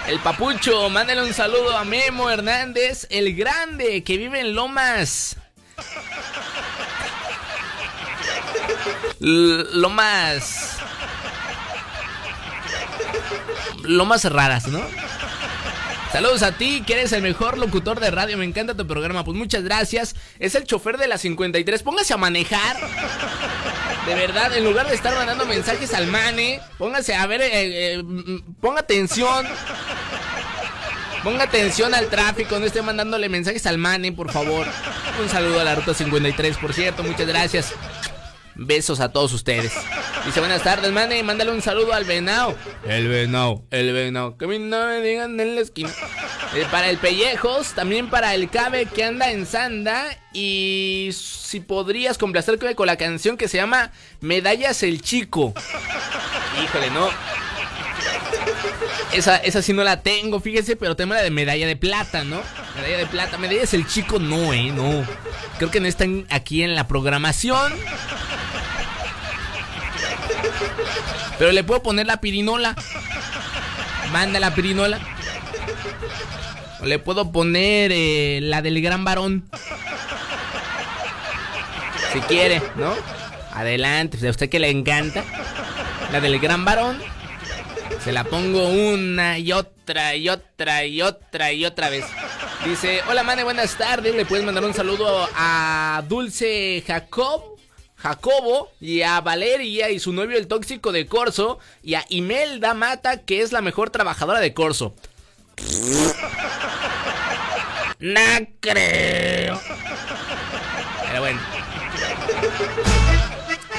El 0.08 0.20
papucho, 0.20 0.92
mándale 0.92 1.24
un 1.24 1.34
saludo 1.34 1.76
a 1.76 1.84
Memo 1.84 2.30
Hernández, 2.30 3.08
el 3.10 3.34
grande 3.34 4.04
que 4.04 4.18
vive 4.18 4.42
en 4.42 4.54
Lomas. 4.54 5.38
L- 9.24 9.66
Lomas. 9.74 10.78
Lomas 13.84 14.24
raras, 14.26 14.68
¿no? 14.68 14.82
Saludos 16.12 16.44
a 16.44 16.52
ti, 16.52 16.84
que 16.86 16.94
eres 16.94 17.12
el 17.12 17.24
mejor 17.24 17.58
locutor 17.58 18.00
de 18.00 18.12
radio. 18.12 18.38
Me 18.38 18.46
encanta 18.46 18.76
tu 18.76 18.86
programa. 18.86 19.24
Pues 19.26 19.36
muchas 19.36 19.64
gracias. 19.64 20.16
Es 20.40 20.54
el 20.56 20.64
chofer 20.66 20.98
de 20.98 21.08
la 21.08 21.18
53. 21.18 21.82
Póngase 21.82 22.14
a 22.14 22.18
manejar. 22.18 22.78
De 24.06 24.14
verdad, 24.14 24.56
en 24.56 24.64
lugar 24.64 24.88
de 24.88 24.96
estar 24.96 25.16
mandando 25.16 25.46
mensajes 25.46 25.94
al 25.94 26.08
mane, 26.08 26.60
póngase 26.78 27.16
a 27.16 27.26
ver, 27.26 27.42
eh, 27.42 27.50
eh, 27.54 28.04
ponga 28.62 28.82
atención. 28.82 29.48
Ponga 31.24 31.46
atención 31.46 31.94
al 31.94 32.08
tráfico, 32.10 32.60
no 32.60 32.66
esté 32.66 32.82
mandándole 32.82 33.30
mensajes 33.30 33.66
al 33.66 33.78
mane, 33.78 34.12
por 34.12 34.30
favor. 34.30 34.68
Un 35.22 35.30
saludo 35.30 35.62
a 35.62 35.64
la 35.64 35.74
ruta 35.76 35.94
53, 35.94 36.58
por 36.58 36.74
cierto, 36.74 37.02
muchas 37.02 37.26
gracias. 37.28 37.74
Besos 38.56 39.00
a 39.00 39.12
todos 39.12 39.34
ustedes. 39.34 39.74
Dice 40.26 40.40
buenas 40.40 40.64
tardes, 40.64 40.92
mane. 40.92 41.24
Mándale 41.24 41.52
un 41.52 41.62
saludo 41.62 41.94
al 41.94 42.06
venao. 42.06 42.56
El 42.86 43.08
venao, 43.08 43.64
el 43.72 43.94
venao. 43.94 44.38
Que 44.38 44.46
a 44.46 44.48
mí 44.48 44.60
no 44.60 44.88
me 44.88 45.02
digan 45.02 45.40
en 45.40 45.56
la 45.56 45.62
esquina. 45.62 45.90
Eh, 46.56 46.66
para 46.70 46.90
el 46.90 46.98
Pellejos, 46.98 47.74
también 47.74 48.10
para 48.10 48.36
el 48.36 48.50
Cabe 48.50 48.86
que 48.86 49.04
anda 49.04 49.32
en 49.32 49.46
Sanda. 49.46 50.06
Y 50.34 51.10
si 51.14 51.60
podrías 51.60 52.18
complacer 52.18 52.58
con 52.76 52.88
la 52.88 52.98
canción 52.98 53.38
que 53.38 53.48
se 53.48 53.58
llama 53.58 53.92
Medallas 54.22 54.84
el 54.84 55.02
Chico. 55.02 55.54
Híjole, 56.64 56.90
no. 56.92 57.10
Esa, 59.14 59.38
esa 59.38 59.62
sí 59.62 59.74
no 59.74 59.84
la 59.84 60.02
tengo, 60.02 60.40
fíjese, 60.40 60.76
pero 60.76 60.96
la 60.98 61.22
de 61.22 61.30
medalla 61.30 61.68
de 61.68 61.76
plata, 61.76 62.24
¿no? 62.24 62.42
Medalla 62.76 62.98
de 62.98 63.06
plata. 63.06 63.38
Medallas 63.38 63.74
el 63.76 63.86
chico, 63.86 64.18
no, 64.18 64.54
eh, 64.54 64.72
no. 64.72 65.06
Creo 65.58 65.70
que 65.70 65.80
no 65.80 65.88
están 65.88 66.26
aquí 66.32 66.64
en 66.64 66.74
la 66.74 66.88
programación. 66.88 67.74
Pero 71.38 71.52
le 71.52 71.64
puedo 71.64 71.84
poner 71.84 72.06
la 72.06 72.18
pirinola. 72.18 72.76
Manda 74.12 74.40
la 74.40 74.54
pirinola. 74.54 75.00
O 76.82 76.86
le 76.86 77.00
puedo 77.00 77.32
poner 77.32 77.92
eh, 77.94 78.40
la 78.42 78.62
del 78.62 78.82
gran 78.82 79.04
varón. 79.04 79.50
Si 82.12 82.20
quiere, 82.22 82.62
¿no? 82.76 82.94
Adelante, 83.54 84.18
pues, 84.18 84.28
a 84.28 84.32
usted 84.32 84.50
que 84.50 84.60
le 84.60 84.70
encanta. 84.70 85.24
La 86.12 86.20
del 86.20 86.40
gran 86.40 86.66
varón. 86.66 87.02
Se 88.04 88.12
la 88.12 88.24
pongo 88.26 88.68
una 88.68 89.40
y 89.40 89.54
otra 89.54 90.16
y 90.16 90.28
otra 90.30 90.86
y 90.86 91.02
otra 91.02 91.54
y 91.54 91.66
otra 91.66 91.90
vez. 91.90 92.06
Dice, 92.66 93.02
hola 93.10 93.24
Mane, 93.24 93.44
buenas 93.44 93.78
tardes. 93.78 94.14
Le 94.14 94.26
puedes 94.26 94.46
mandar 94.46 94.64
un 94.64 94.74
saludo 94.74 95.28
a 95.36 96.04
Dulce 96.08 96.84
Jacob. 96.86 97.53
Jacobo 98.04 98.70
y 98.82 99.02
a 99.02 99.22
Valeria 99.22 99.90
y 99.90 99.98
su 99.98 100.12
novio 100.12 100.38
el 100.38 100.48
tóxico 100.48 100.92
de 100.92 101.08
Corso 101.08 101.60
y 101.82 101.94
a 101.94 102.04
Imelda 102.10 102.74
Mata 102.74 103.22
que 103.22 103.42
es 103.42 103.54
la 103.54 103.62
mejor 103.62 103.92
trabajadora 103.92 104.42
de 104.42 104.54
Corso. 104.54 104.94
No 108.00 108.20
creo. 108.60 109.58
Pero 111.08 111.22
bueno. 111.22 111.40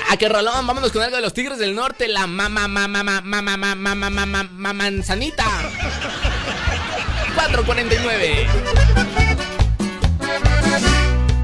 A 0.09 0.17
que 0.17 0.29
rolón, 0.31 0.67
vámonos 0.67 0.91
con 0.91 1.03
algo 1.03 1.17
de 1.17 1.23
los 1.23 1.35
Tigres 1.35 1.59
del 1.59 1.75
Norte, 1.75 2.09
la 2.09 2.27
mamá, 2.27 2.67
mamá, 2.67 3.03
mamá, 3.03 3.21
mamá, 3.21 3.57
mamá, 3.59 3.95
mamá, 3.95 4.27
mamá, 4.27 4.73
manzanita. 4.73 5.45
449. 7.35 8.47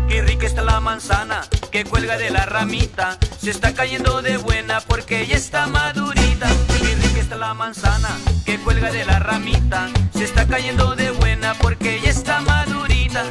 Qué 0.09 0.23
rica 0.23 0.47
está 0.47 0.63
la 0.63 0.81
manzana 0.81 1.43
que 1.71 1.85
cuelga 1.85 2.17
de 2.17 2.31
la 2.31 2.47
ramita. 2.47 3.19
Se 3.41 3.51
está 3.51 3.73
cayendo 3.73 4.23
de 4.23 4.37
buena 4.39 4.81
porque 4.81 5.27
ya 5.27 5.37
está 5.37 5.67
madurita. 5.67 6.49
Qué 6.69 6.95
rica 6.97 7.21
está 7.21 7.37
la 7.37 7.55
manzana 7.55 8.09
que 8.45 8.59
cuelga 8.59 8.91
de 8.91 9.05
la 9.05 9.19
ramita. 9.19 9.89
Se 10.13 10.25
está 10.25 10.47
cayendo 10.47 10.95
de 10.97 11.11
buena 11.11 11.55
porque 11.55 12.01
ya 12.03 12.11
está 12.11 12.41
madurita. 12.41 13.25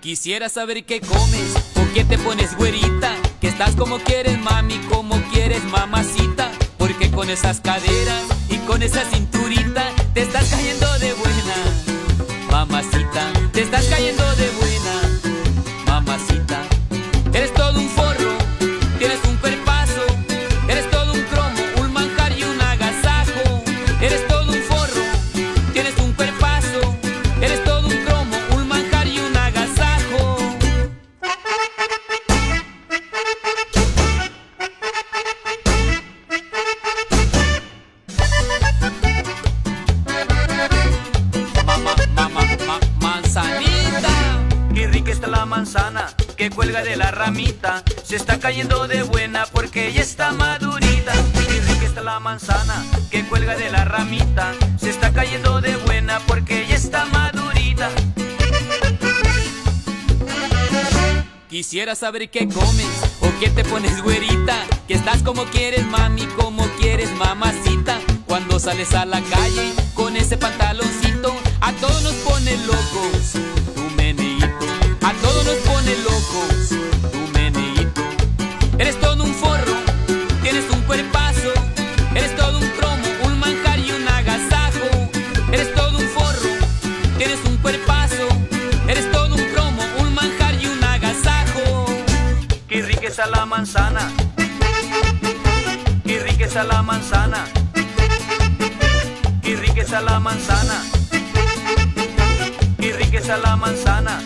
Quisiera 0.00 0.48
saber 0.48 0.84
qué 0.84 1.00
comes 1.00 1.54
o 1.76 1.92
qué 1.92 2.04
te 2.04 2.16
pones 2.18 2.56
güerita. 2.56 3.14
Que 3.40 3.48
estás 3.48 3.76
como 3.76 3.98
quieres 3.98 4.38
mami, 4.38 4.78
como 4.90 5.20
quieres 5.32 5.62
mamacita. 5.64 6.50
Porque 6.78 7.10
con 7.10 7.28
esas 7.28 7.60
caderas 7.60 8.22
y 8.48 8.56
con 8.58 8.82
esa 8.82 9.04
cinturita 9.04 9.84
te 10.14 10.22
estás 10.22 10.48
cayendo 10.48 10.98
de 10.98 11.12
buena, 11.12 11.97
mamacita. 12.50 13.32
Te 13.52 13.62
estás 13.62 13.86
cayendo 13.86 14.24
de 14.36 14.50
buena, 14.50 14.94
mamacita. 15.86 16.77
Quisiera 61.78 61.94
saber 61.94 62.28
qué 62.28 62.40
comes 62.48 62.88
o 63.20 63.30
qué 63.38 63.50
te 63.50 63.62
pones 63.62 64.02
güerita. 64.02 64.66
Que 64.88 64.94
estás 64.94 65.22
como 65.22 65.44
quieres, 65.44 65.86
mami, 65.86 66.26
como 66.36 66.66
quieres, 66.80 67.08
mamacita. 67.12 68.00
Cuando 68.26 68.58
sales 68.58 68.92
a 68.94 69.04
la 69.04 69.20
calle 69.20 69.72
con 69.94 70.16
ese 70.16 70.36
pantaloncito, 70.36 71.32
a 71.60 71.72
todos 71.74 72.02
nos 72.02 72.14
pone 72.14 72.56
locos. 72.66 73.34
Tu 73.76 73.94
meneíto, 73.94 74.66
a 75.02 75.12
todos 75.22 75.44
nos 75.44 75.54
pone 75.58 75.96
locos. 75.98 76.67
La 96.64 96.82
manzana. 96.82 97.44
Qué 99.42 99.54
rica 99.54 100.00
la 100.00 100.18
manzana. 100.18 100.82
Qué 102.80 102.92
rica 102.94 103.36
la 103.36 103.54
manzana. 103.54 104.20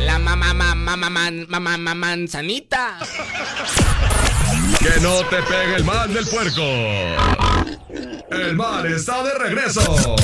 La 0.00 0.18
mamá, 0.18 0.52
mamá, 0.52 0.96
mamá, 0.96 1.30
mamá, 1.46 1.76
mamá, 1.78 1.94
manzanita. 1.94 2.98
Que 4.80 5.00
no 5.00 5.24
te 5.30 5.40
pegue 5.44 5.76
el 5.76 5.84
mal 5.84 6.12
del 6.12 6.26
puerco. 6.26 6.62
El 8.30 8.56
mal 8.56 8.84
está 8.92 9.22
de 9.22 9.38
regreso. 9.38 10.16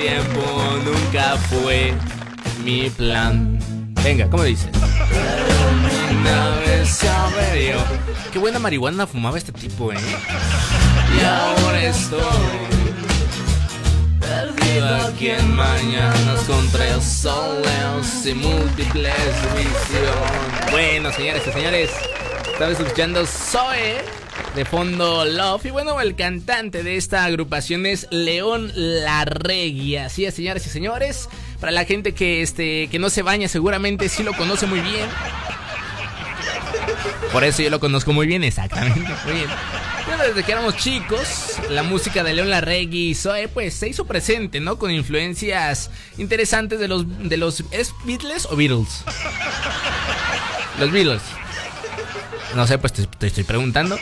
Tiempo, 0.00 0.40
nunca 0.84 1.36
fue 1.50 1.92
mi 2.64 2.88
plan. 2.90 3.58
Venga, 4.02 4.28
¿cómo 4.30 4.44
dice? 4.44 4.70
Una 6.20 6.56
vez 6.60 7.02
yo. 7.02 7.78
Qué 8.32 8.38
buena 8.38 8.58
marihuana 8.58 9.06
fumaba 9.06 9.36
este 9.36 9.52
tipo, 9.52 9.92
¿eh? 9.92 9.96
Y 11.16 11.24
ahora 11.24 11.82
estoy 11.82 12.20
perdido 14.20 14.96
aquí 15.06 15.30
en 15.30 15.54
mañanas 15.54 16.40
con 16.46 16.66
tres 16.70 17.04
soles 17.04 18.26
y 18.26 18.34
múltiples 18.34 19.14
visión. 19.54 20.70
Bueno, 20.70 21.12
señores 21.12 21.42
y 21.46 21.52
señores, 21.52 21.90
estamos 22.52 22.78
escuchando 22.80 23.26
Zoe 23.26 24.02
de 24.54 24.64
fondo 24.64 25.24
Love. 25.24 25.66
Y 25.66 25.70
bueno, 25.70 26.00
el 26.00 26.14
cantante 26.14 26.82
de 26.82 26.96
esta 26.96 27.24
agrupación 27.24 27.86
es 27.86 28.06
León 28.10 28.72
Larregui. 28.74 29.96
Así 29.96 30.24
es, 30.24 30.34
señores 30.34 30.66
y 30.66 30.70
señores. 30.70 31.28
Para 31.60 31.72
la 31.72 31.84
gente 31.84 32.14
que, 32.14 32.42
este, 32.42 32.88
que 32.88 32.98
no 32.98 33.10
se 33.10 33.22
baña, 33.22 33.48
seguramente 33.48 34.08
sí 34.08 34.22
lo 34.22 34.32
conoce 34.32 34.66
muy 34.66 34.80
bien. 34.80 35.08
Por 37.32 37.44
eso 37.44 37.62
yo 37.62 37.70
lo 37.70 37.80
conozco 37.80 38.12
muy 38.12 38.26
bien, 38.26 38.42
exactamente. 38.42 39.00
Muy 39.24 39.34
bien. 39.34 39.48
Bueno, 40.06 40.24
desde 40.24 40.42
que 40.42 40.52
éramos 40.52 40.76
chicos, 40.76 41.56
la 41.68 41.84
música 41.84 42.24
de 42.24 42.34
León 42.34 42.50
Larregui 42.50 43.10
y 43.10 43.14
Zoe, 43.14 43.46
pues 43.46 43.74
se 43.74 43.88
hizo 43.88 44.06
presente, 44.06 44.58
¿no? 44.58 44.78
Con 44.78 44.90
influencias 44.90 45.90
interesantes 46.18 46.80
de 46.80 46.88
los. 46.88 47.06
De 47.28 47.36
los 47.36 47.62
¿Es 47.70 47.94
Beatles 48.04 48.46
o 48.50 48.56
Beatles? 48.56 49.04
Los 50.80 50.90
Beatles. 50.90 51.22
No 52.54 52.66
sé, 52.66 52.78
pues 52.78 52.92
te, 52.92 53.26
estoy 53.26 53.44
preguntando. 53.44 53.96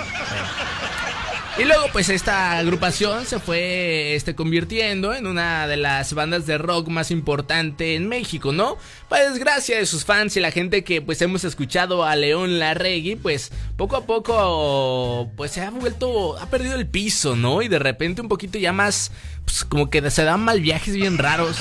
Y 1.58 1.64
luego 1.64 1.86
pues 1.92 2.08
esta 2.08 2.56
agrupación 2.58 3.26
se 3.26 3.40
fue 3.40 4.14
este, 4.14 4.36
convirtiendo 4.36 5.12
en 5.12 5.26
una 5.26 5.66
de 5.66 5.76
las 5.76 6.14
bandas 6.14 6.46
de 6.46 6.56
rock 6.56 6.86
más 6.86 7.10
importante 7.10 7.96
en 7.96 8.08
México, 8.08 8.52
¿no? 8.52 8.78
Para 9.08 9.28
desgracia 9.28 9.76
de 9.76 9.84
sus 9.84 10.04
fans 10.04 10.36
y 10.36 10.40
la 10.40 10.52
gente 10.52 10.84
que 10.84 11.02
pues 11.02 11.20
hemos 11.20 11.42
escuchado 11.42 12.04
a 12.04 12.14
León 12.14 12.60
Larregui, 12.60 13.16
pues 13.16 13.50
poco 13.76 13.96
a 13.96 14.06
poco 14.06 15.32
pues 15.36 15.50
se 15.50 15.62
ha 15.62 15.70
vuelto, 15.70 16.38
ha 16.38 16.46
perdido 16.46 16.76
el 16.76 16.86
piso, 16.86 17.34
¿no? 17.34 17.60
Y 17.60 17.66
de 17.66 17.80
repente 17.80 18.22
un 18.22 18.28
poquito 18.28 18.56
ya 18.56 18.72
más, 18.72 19.10
pues 19.44 19.64
como 19.64 19.90
que 19.90 20.08
se 20.12 20.22
dan 20.22 20.40
mal 20.40 20.60
viajes 20.60 20.94
bien 20.94 21.18
raros. 21.18 21.56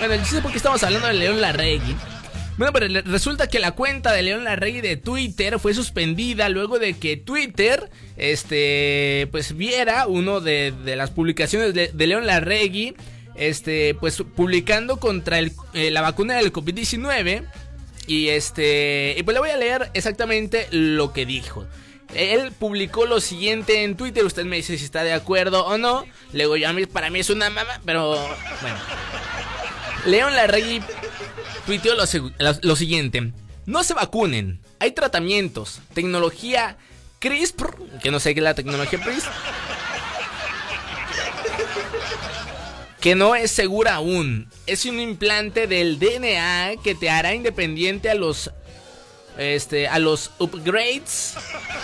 Bueno, 0.00 0.16
yo 0.16 0.24
sé 0.24 0.42
por 0.42 0.50
qué 0.50 0.56
estamos 0.56 0.82
hablando 0.82 1.06
de 1.06 1.14
León 1.14 1.40
Larregui. 1.40 1.94
Bueno, 2.56 2.72
pero 2.72 3.02
resulta 3.02 3.48
que 3.48 3.58
la 3.58 3.72
cuenta 3.72 4.12
de 4.12 4.22
León 4.22 4.44
Larregui 4.44 4.80
de 4.80 4.96
Twitter 4.96 5.58
fue 5.58 5.74
suspendida 5.74 6.48
luego 6.48 6.78
de 6.78 6.94
que 6.94 7.18
Twitter, 7.18 7.90
este, 8.16 9.28
pues 9.30 9.56
viera 9.56 10.06
uno 10.06 10.40
de, 10.40 10.72
las 10.96 11.10
publicaciones 11.10 11.74
de, 11.74 11.90
de 11.92 12.06
León 12.06 12.26
Larregui, 12.26 12.94
este, 13.34 13.94
pues 13.94 14.22
publicando 14.34 14.96
contra 14.98 15.40
eh, 15.40 15.50
la 15.90 16.00
vacuna 16.00 16.36
del 16.36 16.52
COVID-19 16.52 17.44
y 18.06 18.28
este, 18.28 19.14
y 19.18 19.22
pues 19.22 19.34
le 19.34 19.40
voy 19.40 19.50
a 19.50 19.56
leer 19.56 19.90
exactamente 19.92 20.66
lo 20.70 21.12
que 21.12 21.26
dijo. 21.26 21.66
Él 22.14 22.52
publicó 22.58 23.04
lo 23.04 23.20
siguiente 23.20 23.82
en 23.82 23.96
Twitter. 23.96 24.24
Usted 24.24 24.44
me 24.44 24.56
dice 24.56 24.78
si 24.78 24.84
está 24.84 25.02
de 25.02 25.12
acuerdo 25.12 25.66
o 25.66 25.76
no. 25.76 26.06
Luego 26.32 26.56
ya 26.56 26.72
para 26.92 27.10
mí 27.10 27.18
es 27.18 27.30
una 27.30 27.50
mama, 27.50 27.80
pero 27.84 28.12
bueno. 28.62 28.78
León 30.06 30.36
Larregui 30.36 30.80
tuiteó 31.66 31.94
lo, 31.94 32.76
siguiente. 32.76 33.32
No 33.66 33.84
se 33.84 33.94
vacunen. 33.94 34.60
Hay 34.78 34.92
tratamientos. 34.92 35.80
Tecnología 35.92 36.78
CRISPR. 37.18 37.74
Que 38.02 38.10
no 38.10 38.20
sé 38.20 38.34
qué 38.34 38.40
es 38.40 38.44
la 38.44 38.54
tecnología 38.54 39.00
CRISPR. 39.00 39.32
Que 43.00 43.14
no 43.14 43.34
es 43.34 43.50
segura 43.50 43.96
aún. 43.96 44.48
Es 44.66 44.86
un 44.86 45.00
implante 45.00 45.66
del 45.66 45.98
DNA 45.98 46.76
que 46.82 46.94
te 46.94 47.10
hará 47.10 47.34
independiente 47.34 48.08
a 48.08 48.14
los 48.14 48.50
este, 49.38 49.86
a 49.86 49.98
los 49.98 50.30
upgrades 50.38 51.34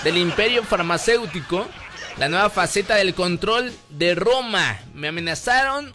del 0.04 0.16
imperio 0.16 0.64
farmacéutico, 0.64 1.68
la 2.16 2.30
nueva 2.30 2.48
faceta 2.48 2.94
del 2.96 3.14
control 3.14 3.72
de 3.90 4.14
Roma. 4.14 4.80
Me 4.94 5.08
amenazaron 5.08 5.92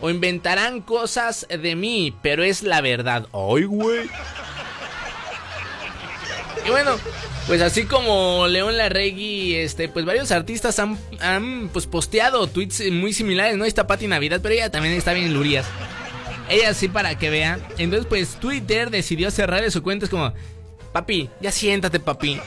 o 0.00 0.10
inventarán 0.10 0.80
cosas 0.80 1.46
de 1.48 1.76
mí, 1.76 2.14
pero 2.22 2.42
es 2.42 2.62
la 2.62 2.80
verdad. 2.80 3.26
¡Ay, 3.32 3.64
güey! 3.64 4.08
Y 6.66 6.70
bueno, 6.70 6.96
pues 7.46 7.62
así 7.62 7.84
como 7.84 8.46
León 8.46 8.76
Larregui, 8.76 9.56
este, 9.56 9.88
pues 9.88 10.04
varios 10.04 10.30
artistas 10.30 10.78
han, 10.78 10.98
han 11.20 11.68
pues 11.72 11.86
posteado 11.86 12.46
tweets 12.46 12.90
muy 12.92 13.12
similares, 13.12 13.56
¿no? 13.56 13.64
Está 13.64 13.86
Pati 13.86 14.06
Navidad, 14.06 14.40
pero 14.42 14.54
ella 14.54 14.70
también 14.70 14.94
está 14.94 15.12
bien 15.12 15.32
lurías. 15.32 15.66
Ella 16.48 16.74
sí 16.74 16.88
para 16.88 17.16
que 17.16 17.30
vean. 17.30 17.62
Entonces, 17.78 18.06
pues 18.08 18.34
Twitter 18.40 18.90
decidió 18.90 19.30
cerrar 19.30 19.68
su 19.70 19.82
cuenta. 19.82 20.04
Es 20.04 20.10
como, 20.10 20.32
papi, 20.92 21.30
ya 21.40 21.52
siéntate, 21.52 22.00
papi. 22.00 22.40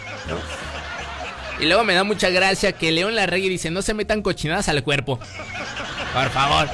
Y 1.59 1.65
luego 1.65 1.83
me 1.83 1.93
da 1.93 2.03
mucha 2.03 2.29
gracia 2.29 2.73
que 2.73 2.91
León 2.91 3.15
Larregui 3.15 3.47
dice, 3.47 3.71
no 3.71 3.81
se 3.81 3.93
metan 3.93 4.21
cochinadas 4.21 4.67
al 4.69 4.83
cuerpo. 4.83 5.19
Por 6.13 6.29
favor. 6.31 6.69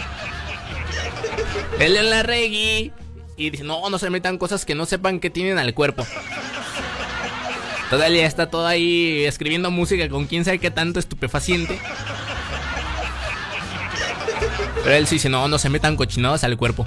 El 1.80 1.94
León 1.94 2.10
Larregui. 2.10 2.92
Y 3.38 3.50
dice, 3.52 3.64
no, 3.64 3.90
no 3.90 3.98
se 3.98 4.10
metan 4.10 4.38
cosas 4.38 4.66
que 4.66 4.76
no 4.76 4.86
sepan 4.86 5.20
que 5.20 5.30
tienen 5.30 5.58
al 5.60 5.74
cuerpo. 5.74 6.06
Todavía 7.90 8.28
está 8.28 8.50
todo 8.50 8.68
ahí 8.68 9.24
escribiendo 9.26 9.72
música 9.72 10.10
con 10.10 10.26
quién 10.26 10.44
sabe 10.44 10.60
qué 10.60 10.72
tanto 10.72 11.00
estupefaciente. 11.00 11.80
Pero 14.84 14.96
él 14.96 15.08
sí 15.08 15.16
dice, 15.16 15.30
no, 15.30 15.48
no 15.48 15.58
se 15.58 15.70
metan 15.70 15.96
cochinadas 15.96 16.44
al 16.44 16.58
cuerpo. 16.58 16.86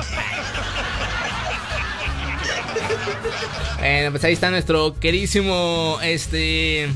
Pues 4.12 4.24
ahí 4.24 4.34
está 4.34 4.50
nuestro 4.50 4.94
querísimo 5.00 5.98
este 6.02 6.88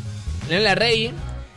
León 0.49 0.63
Larrey. 0.65 1.13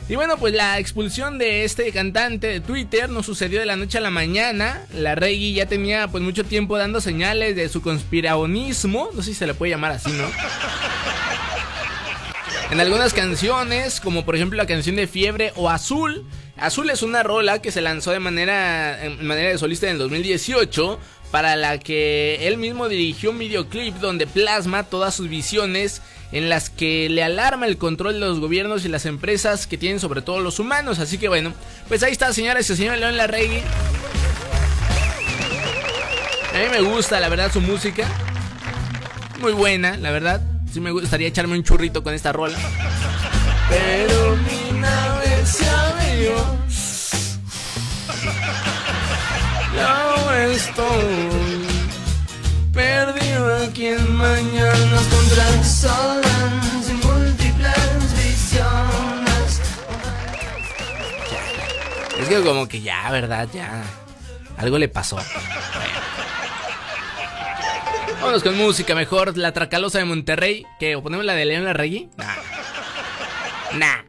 Y 0.09 0.15
bueno, 0.15 0.37
pues 0.37 0.55
la 0.55 0.79
expulsión 0.79 1.37
de 1.37 1.63
este 1.63 1.91
cantante 1.91 2.47
de 2.47 2.61
Twitter 2.61 3.09
no 3.09 3.21
sucedió 3.21 3.59
de 3.59 3.67
la 3.67 3.75
noche 3.75 3.99
a 3.99 4.01
la 4.01 4.09
mañana. 4.09 4.81
La 4.91 5.13
Rey 5.13 5.53
ya 5.53 5.67
tenía 5.67 6.07
pues 6.07 6.23
mucho 6.23 6.43
tiempo 6.43 6.79
dando 6.79 6.99
señales 6.99 7.55
de 7.55 7.69
su 7.69 7.83
conspiraonismo, 7.83 9.11
no 9.13 9.21
sé 9.21 9.33
si 9.33 9.35
se 9.35 9.45
le 9.45 9.53
puede 9.53 9.69
llamar 9.69 9.91
así, 9.91 10.11
¿no? 10.11 10.25
En 12.71 12.79
algunas 12.79 13.13
canciones, 13.13 13.99
como 13.99 14.25
por 14.25 14.35
ejemplo 14.35 14.55
la 14.55 14.67
canción 14.67 14.95
de 14.95 15.07
Fiebre 15.07 15.53
o 15.55 15.71
Azul. 15.71 16.23
Azul 16.55 16.91
es 16.91 17.01
una 17.01 17.23
rola 17.23 17.63
que 17.63 17.71
se 17.71 17.81
lanzó 17.81 18.11
de 18.11 18.19
manera, 18.19 19.03
en 19.03 19.25
manera 19.25 19.49
de 19.49 19.57
solista 19.57 19.87
en 19.87 19.93
el 19.93 19.97
2018 19.97 20.99
para 21.31 21.55
la 21.55 21.79
que 21.79 22.47
él 22.47 22.57
mismo 22.57 22.87
dirigió 22.87 23.31
un 23.31 23.39
videoclip 23.39 23.95
donde 23.95 24.27
plasma 24.27 24.83
todas 24.83 25.15
sus 25.15 25.29
visiones 25.29 26.03
en 26.31 26.49
las 26.49 26.69
que 26.69 27.09
le 27.09 27.23
alarma 27.23 27.65
el 27.65 27.77
control 27.77 28.13
de 28.13 28.19
los 28.19 28.39
gobiernos 28.39 28.85
y 28.85 28.89
las 28.89 29.05
empresas 29.05 29.67
que 29.67 29.77
tienen 29.77 29.99
sobre 29.99 30.21
todo 30.21 30.39
los 30.39 30.59
humanos. 30.59 30.99
Así 30.99 31.17
que 31.17 31.27
bueno, 31.27 31.53
pues 31.87 32.03
ahí 32.03 32.11
está, 32.11 32.31
señores 32.33 32.69
y 32.69 32.75
señor 32.75 32.97
León 32.97 33.17
Larregui. 33.17 33.61
A 36.53 36.57
mí 36.57 36.65
me 36.71 36.81
gusta, 36.81 37.19
la 37.19 37.29
verdad, 37.29 37.51
su 37.51 37.61
música. 37.61 38.07
Muy 39.39 39.53
buena, 39.53 39.97
la 39.97 40.11
verdad. 40.11 40.41
Sí 40.71 40.79
me 40.79 40.91
gustaría 40.91 41.27
echarme 41.27 41.57
un 41.57 41.63
churrito 41.63 42.03
con 42.03 42.13
esta 42.13 42.31
rola. 42.31 42.57
Pero 43.69 44.35
mi 44.37 44.79
nave 44.79 45.45
se 45.45 45.67
abrió. 45.67 46.59
Ya 49.75 50.45
estoy 50.51 51.58
perdido 52.79 53.55
aquí 53.67 53.87
en 53.87 54.15
mañanas 54.15 55.03
contra 55.07 55.63
solas 55.63 56.89
y 56.89 56.93
múltiples 57.05 58.25
visiones. 58.25 59.61
Es 62.19 62.27
que 62.29 62.41
como 62.41 62.67
que 62.69 62.81
ya, 62.81 63.11
¿verdad? 63.11 63.49
Ya. 63.53 63.83
Algo 64.57 64.77
le 64.77 64.87
pasó. 64.87 65.17
Vámonos 68.21 68.43
con 68.43 68.57
música 68.57 68.95
mejor. 68.95 69.37
La 69.37 69.51
Tracalosa 69.51 69.99
de 69.99 70.05
Monterrey. 70.05 70.65
¿Qué? 70.79 70.95
¿O 70.95 71.03
ponemos 71.03 71.25
la 71.25 71.33
de 71.33 71.45
León 71.45 71.65
Larregui? 71.65 72.09
Nah. 72.15 72.35
Nah. 73.73 74.03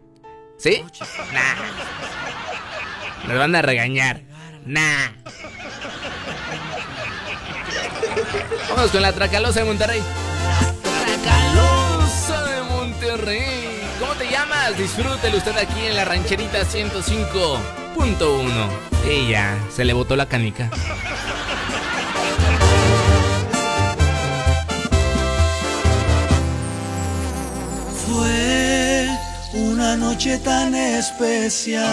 ¿Sí? 0.59 0.85
Nah. 1.33 1.57
Me 3.27 3.35
van 3.35 3.55
a 3.55 3.63
regañar. 3.63 4.23
Nah. 4.65 5.11
Vamos 8.69 8.91
con 8.91 9.01
la 9.03 9.13
Tracalosa 9.13 9.61
de 9.61 9.67
Monterrey. 9.67 10.03
Tracalosa 10.83 12.43
de 12.45 12.63
Monterrey. 12.63 13.81
¿Cómo 13.99 14.15
te 14.15 14.31
llamas? 14.31 14.77
Disfrútelo 14.77 15.37
usted 15.37 15.57
aquí 15.59 15.87
en 15.87 15.97
la 15.97 16.05
rancherita 16.05 16.63
105.1. 16.63 18.69
Ella 19.07 19.59
se 19.75 19.85
le 19.85 19.93
botó 19.93 20.15
la 20.17 20.27
canica. 20.27 20.71
Fue 28.07 29.09
una 29.55 29.97
noche 29.97 30.39
tan 30.39 30.75
especial, 30.75 31.85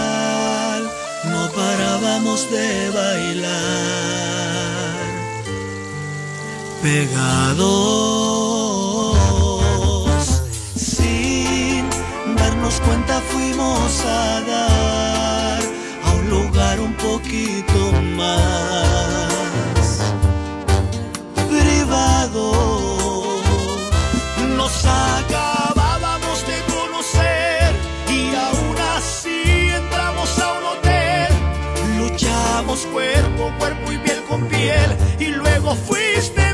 no 1.26 1.52
parábamos 1.52 2.50
de 2.52 2.90
bailar 2.92 4.97
pegados. 6.82 7.68
Sin 10.76 11.90
darnos 12.36 12.80
cuenta 12.82 13.22
fuimos 13.32 14.04
a 14.06 14.42
dar 14.42 15.60
a 16.04 16.14
un 16.14 16.30
lugar 16.30 16.80
un 16.80 16.94
poquito 16.94 17.92
más 18.16 20.02
privado. 21.50 22.44
Nos 24.56 24.86
acabábamos 24.86 26.46
de 26.48 26.58
conocer 26.74 27.76
y 28.10 28.36
aún 28.36 28.78
así 28.98 29.70
entramos 29.74 30.40
a 30.40 30.54
un 30.54 30.64
hotel. 30.66 31.30
Luchamos 31.98 32.80
cuerpo, 32.94 33.52
cuerpo 33.60 33.92
y 33.92 33.98
piel 34.00 34.24
con 34.30 34.48
piel 34.48 34.98
y 35.20 35.28
luego 35.28 35.76
fuiste 35.76 36.47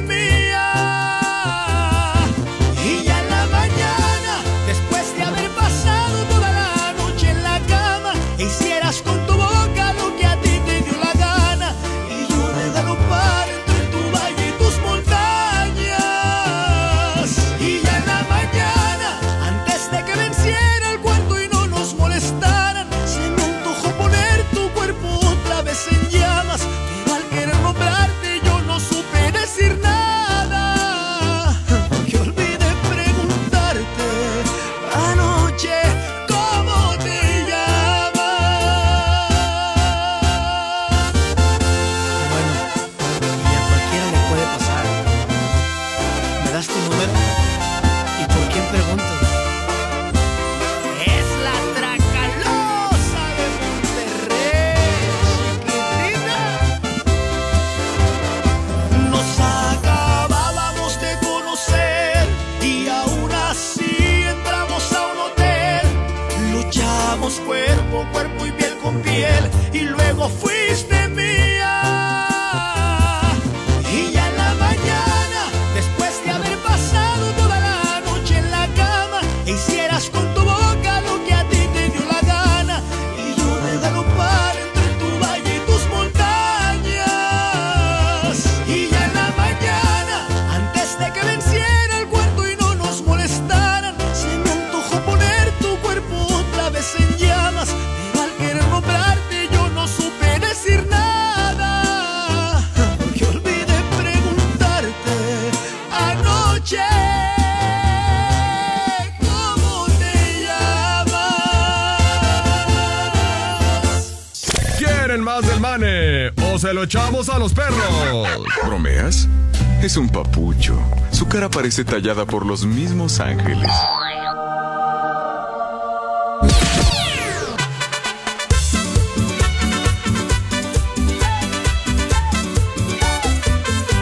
parece 121.53 121.85
tallada 121.85 122.25
por 122.25 122.47
los 122.47 122.65
mismos 122.65 123.19
ángeles. 123.19 123.69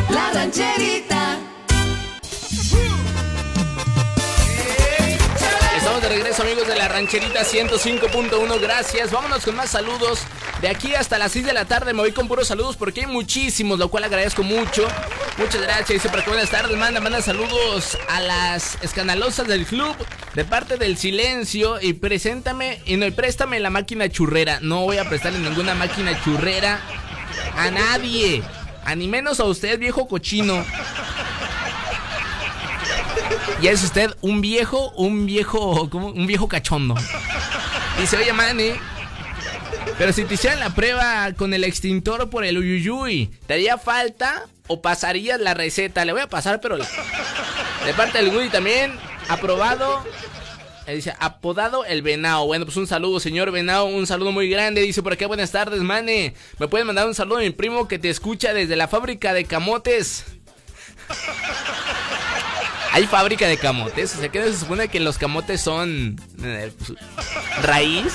La 0.10 0.32
rancherita. 0.34 1.38
Estamos 5.76 6.02
de 6.02 6.10
regreso 6.10 6.44
amigos 6.44 6.68
de 6.68 6.76
la 6.78 6.88
rancherita 6.88 7.42
105.1, 7.42 8.62
gracias. 8.62 9.12
Vámonos 9.12 9.44
con 9.44 9.58
más 9.58 9.72
saludos. 9.72 10.20
De 10.62 10.70
aquí 10.70 10.96
hasta 10.96 11.18
las 11.18 11.34
6 11.34 11.46
de 11.46 11.54
la 11.54 11.66
tarde 11.66 11.94
me 11.94 12.00
voy 12.00 12.14
con 12.14 12.30
puros 12.30 12.48
saludos 12.48 12.78
porque 12.78 13.02
hay 13.02 13.08
muchísimos, 13.08 13.78
lo 13.78 13.90
cual 13.90 14.06
agradezco 14.06 14.42
mucho. 14.42 14.88
Muchas 15.42 15.62
gracias. 15.64 15.90
Dice 15.90 16.10
para 16.10 16.24
que 16.24 16.30
buenas 16.30 16.52
tardes, 16.52 16.78
manda, 16.78 17.00
manda 17.02 17.20
saludos 17.20 17.98
a 18.10 18.20
las 18.20 18.78
escandalosas 18.84 19.48
del 19.48 19.66
club 19.66 19.96
de 20.36 20.46
parte 20.46 20.78
del 20.78 20.98
silencio 20.98 21.82
y 21.82 21.94
preséntame 21.94 22.80
y 22.86 22.96
no 22.96 23.08
y 23.08 23.12
préstame 23.12 23.60
la 23.60 23.72
máquina 23.72 24.08
churrera. 24.08 24.60
No 24.62 24.82
voy 24.82 25.00
a 25.00 25.10
prestarle 25.10 25.40
ninguna 25.40 25.74
máquina 25.74 26.22
churrera 26.24 26.80
a 27.58 27.72
nadie. 27.72 28.44
A 28.86 28.94
ni 28.94 29.08
menos 29.08 29.40
a 29.40 29.46
usted, 29.46 29.80
viejo 29.80 30.08
cochino. 30.08 30.64
Y 33.64 33.68
es 33.68 33.84
usted 33.84 34.16
un 34.22 34.42
viejo, 34.42 34.92
un 34.92 35.26
viejo, 35.26 35.90
¿cómo? 35.90 36.10
Un 36.10 36.28
viejo 36.28 36.48
cachondo. 36.48 36.94
Dice, 38.00 38.16
oye, 38.18 38.32
Manny, 38.32 38.74
pero 39.98 40.14
si 40.14 40.24
te 40.24 40.36
hicieran 40.36 40.60
la 40.60 40.70
prueba 40.70 41.34
con 41.34 41.54
el 41.56 41.64
extintor 41.64 42.30
por 42.30 42.46
el 42.46 42.60
uyuyuy, 42.60 43.32
¿te 43.48 43.56
haría 43.56 43.80
falta 43.80 44.46
o 44.72 44.82
pasarías 44.82 45.40
la 45.40 45.54
receta? 45.54 46.06
Le 46.06 46.14
voy 46.14 46.22
a 46.22 46.28
pasar, 46.28 46.62
pero 46.62 46.78
de 46.78 47.94
parte 47.96 48.18
del 48.18 48.30
Woody 48.30 48.50
también, 48.50 48.94
aprobado. 49.28 50.04
Dice, 50.88 51.14
apodado 51.20 51.86
el 51.86 52.02
venado. 52.02 52.46
Bueno, 52.48 52.66
pues 52.66 52.76
un 52.76 52.88
saludo, 52.88 53.20
señor 53.20 53.52
venado. 53.52 53.86
Un 53.86 54.08
saludo 54.08 54.32
muy 54.32 54.50
grande. 54.50 54.82
Dice 54.82 55.02
por 55.02 55.14
acá, 55.14 55.28
buenas 55.28 55.52
tardes, 55.52 55.82
mane. 55.82 56.34
Me 56.60 56.68
pueden 56.68 56.88
mandar 56.88 57.08
un 57.08 57.16
saludo 57.16 57.38
a 57.38 57.42
mi 57.42 57.52
primo 57.52 57.88
que 57.88 58.00
te 58.00 58.10
escucha 58.10 58.54
desde 58.54 58.76
la 58.76 58.88
fábrica 58.88 59.34
de 59.34 59.46
camotes. 59.46 60.26
Hay 62.92 63.08
fábrica 63.08 63.48
de 63.48 63.58
camotes. 63.58 64.16
O 64.16 64.20
sea, 64.20 64.30
que 64.30 64.44
se 64.44 64.58
supone 64.58 64.90
que 64.90 65.00
los 65.00 65.18
camotes 65.18 65.62
son 65.62 66.20
eh, 66.44 66.72
pues, 66.78 67.00
raíz. 67.62 68.14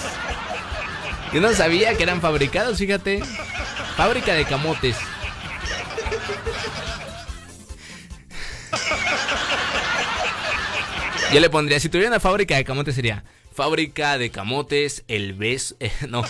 Yo 1.32 1.40
no 1.40 1.52
sabía 1.54 1.96
que 1.96 2.02
eran 2.02 2.20
fabricados, 2.20 2.78
fíjate. 2.78 3.22
Fábrica 3.96 4.34
de 4.34 4.44
camotes. 4.44 4.96
Yo 11.32 11.40
le 11.40 11.50
pondría, 11.50 11.80
si 11.80 11.88
tuviera 11.88 12.08
una 12.08 12.20
fábrica 12.20 12.56
de 12.56 12.64
camotes 12.64 12.94
sería 12.94 13.24
fábrica 13.56 14.18
de 14.18 14.30
camotes, 14.30 15.02
el 15.08 15.32
beso, 15.32 15.76
eh, 15.80 15.90
no. 16.08 16.22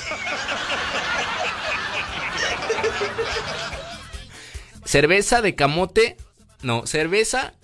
Cerveza 4.84 5.42
de 5.42 5.56
camote, 5.56 6.16
no, 6.62 6.86
cerveza. 6.86 7.54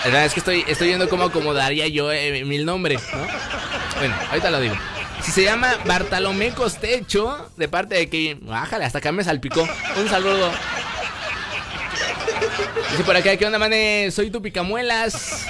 La 0.00 0.06
verdad 0.06 0.24
es 0.24 0.34
que 0.34 0.40
estoy, 0.40 0.64
estoy 0.66 0.88
viendo 0.88 1.08
cómo 1.08 1.24
acomodaría 1.24 1.86
yo 1.86 2.10
eh, 2.10 2.44
mi 2.44 2.58
nombre, 2.58 2.96
¿no? 2.96 3.26
Bueno, 3.98 4.16
ahorita 4.30 4.50
lo 4.50 4.60
digo. 4.60 4.74
Si 5.24 5.30
se 5.30 5.44
llama 5.44 5.78
Bartolomé 5.86 6.50
Costecho, 6.52 7.50
de 7.56 7.68
parte 7.68 7.94
de 7.94 8.08
que. 8.08 8.36
Bájale, 8.40 8.84
hasta 8.84 8.98
acá 8.98 9.12
me 9.12 9.22
salpicó. 9.22 9.66
Un 9.96 10.08
saludo. 10.08 10.50
Dice 12.90 13.04
por 13.04 13.16
acá, 13.16 13.36
¿qué 13.36 13.46
onda, 13.46 13.58
mane? 13.58 14.10
Soy 14.10 14.30
tu 14.30 14.42
picamuelas. 14.42 15.46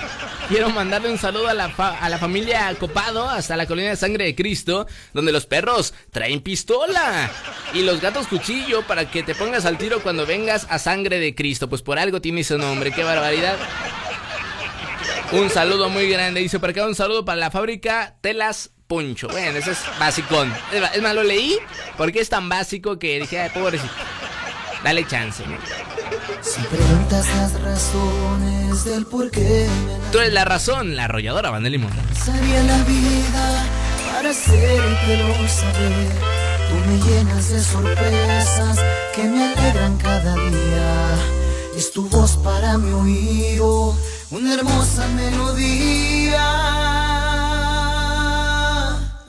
Quiero 0.49 0.71
mandarle 0.71 1.11
un 1.11 1.19
saludo 1.19 1.49
a 1.49 1.55
la, 1.55 1.65
a 1.65 2.09
la 2.09 2.19
familia 2.19 2.75
Copado 2.79 3.29
hasta 3.29 3.57
la 3.57 3.67
colina 3.67 3.91
de 3.91 3.97
sangre 3.97 4.27
de 4.27 4.35
Cristo, 4.35 4.87
donde 5.15 5.33
los 5.33 5.47
perros 5.47 5.95
traen 6.11 6.41
pistola 6.41 7.31
y 7.73 7.83
los 7.83 8.01
gatos 8.01 8.27
cuchillo 8.27 8.83
para 8.87 9.11
que 9.11 9.23
te 9.23 9.35
pongas 9.35 9.65
al 9.65 9.79
tiro 9.79 10.03
cuando 10.03 10.27
vengas 10.27 10.67
a 10.69 10.79
sangre 10.79 11.19
de 11.19 11.35
Cristo. 11.35 11.69
Pues 11.69 11.83
por 11.83 11.99
algo 11.99 12.21
tiene 12.21 12.43
ese 12.43 12.59
nombre, 12.59 12.93
qué 12.93 13.03
barbaridad. 13.03 13.57
Un 15.33 15.49
saludo 15.49 15.89
muy 15.89 16.09
grande. 16.11 16.41
Dice 16.41 16.61
por 16.61 16.71
acá 16.71 16.87
un 16.87 16.95
saludo 16.95 17.25
para 17.25 17.37
la 17.37 17.51
fábrica 17.51 18.17
Telas 18.21 18.71
Poncho. 18.93 19.27
Bueno, 19.29 19.57
ese 19.59 19.71
es 19.71 19.79
basicón. 19.99 20.53
Es 20.93 21.01
más, 21.01 21.15
lo 21.15 21.23
leí 21.23 21.57
porque 21.97 22.21
es 22.21 22.29
tan 22.29 22.51
básico 22.51 22.99
que 22.99 23.21
dije, 23.21 23.41
ay, 23.41 23.49
pobrecito. 23.49 23.91
Dale 24.85 25.07
chance. 25.07 25.43
¿no? 25.47 25.57
Si 26.43 26.61
preguntas 26.61 27.27
las 27.37 27.59
razones 27.63 28.85
del 28.85 29.07
por 29.07 29.31
qué 29.31 29.67
me 29.87 30.11
Tú 30.11 30.19
eres 30.19 30.35
la 30.35 30.45
razón, 30.45 30.95
la 30.95 31.05
arrolladora 31.05 31.49
Van 31.49 31.63
de 31.63 31.71
Limón. 31.71 31.91
lanzaría 31.97 32.63
la 32.65 32.85
vida 32.85 33.65
para 34.13 34.29
hacértelo 34.29 35.49
saber. 35.49 36.13
Tú 36.69 36.75
me 36.87 36.99
llenas 36.99 37.49
de 37.49 37.63
sorpresas 37.63 38.79
que 39.15 39.23
me 39.23 39.43
alegran 39.55 39.97
cada 39.97 40.35
día. 40.35 41.15
Es 41.79 41.93
tu 41.93 42.07
voz 42.11 42.37
para 42.37 42.77
mi 42.77 42.93
oído, 42.93 43.97
una 44.31 44.53
hermosa 44.53 45.07
melodía. 45.17 47.12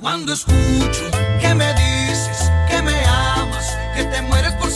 Cuando 0.03 0.33
escucho 0.33 1.09
que 1.39 1.55
me 1.55 1.73
dices 1.75 2.51
que 2.69 2.81
me 2.81 3.05
amas, 3.05 3.77
que 3.95 4.03
te 4.03 4.21
mueres 4.23 4.51
por 4.55 4.69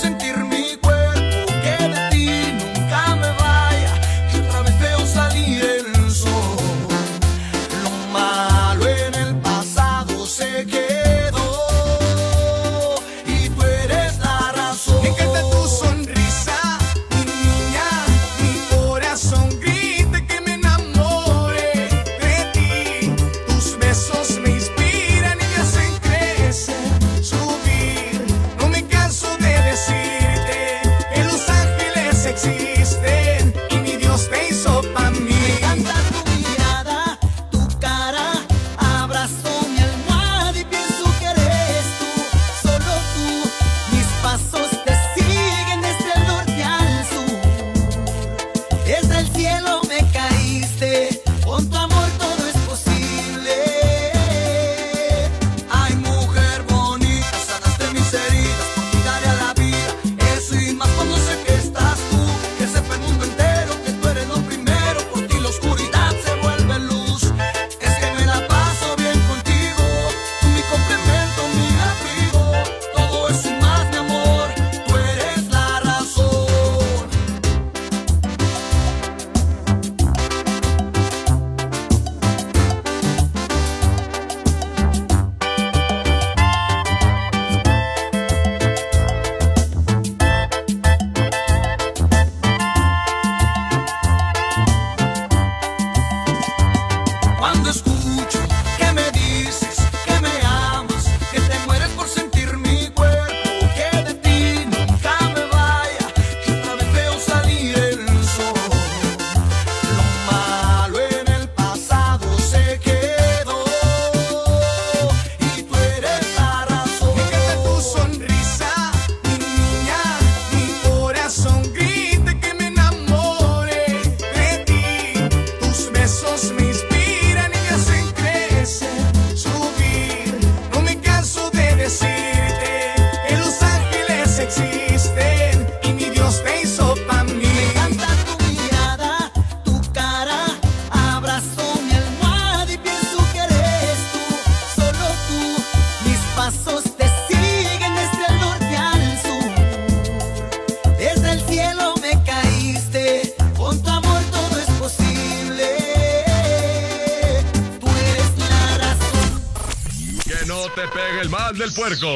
en 160.95 161.19
el 161.19 161.29
mal 161.29 161.55
del 161.57 161.73
puerco. 161.73 162.07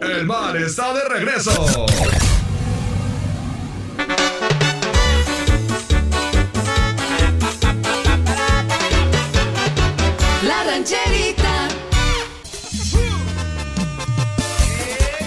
El 0.00 0.24
mal 0.26 0.56
está 0.56 0.94
de 0.94 1.04
regreso. 1.08 1.52
La 10.42 10.64
rancherita. 10.64 11.68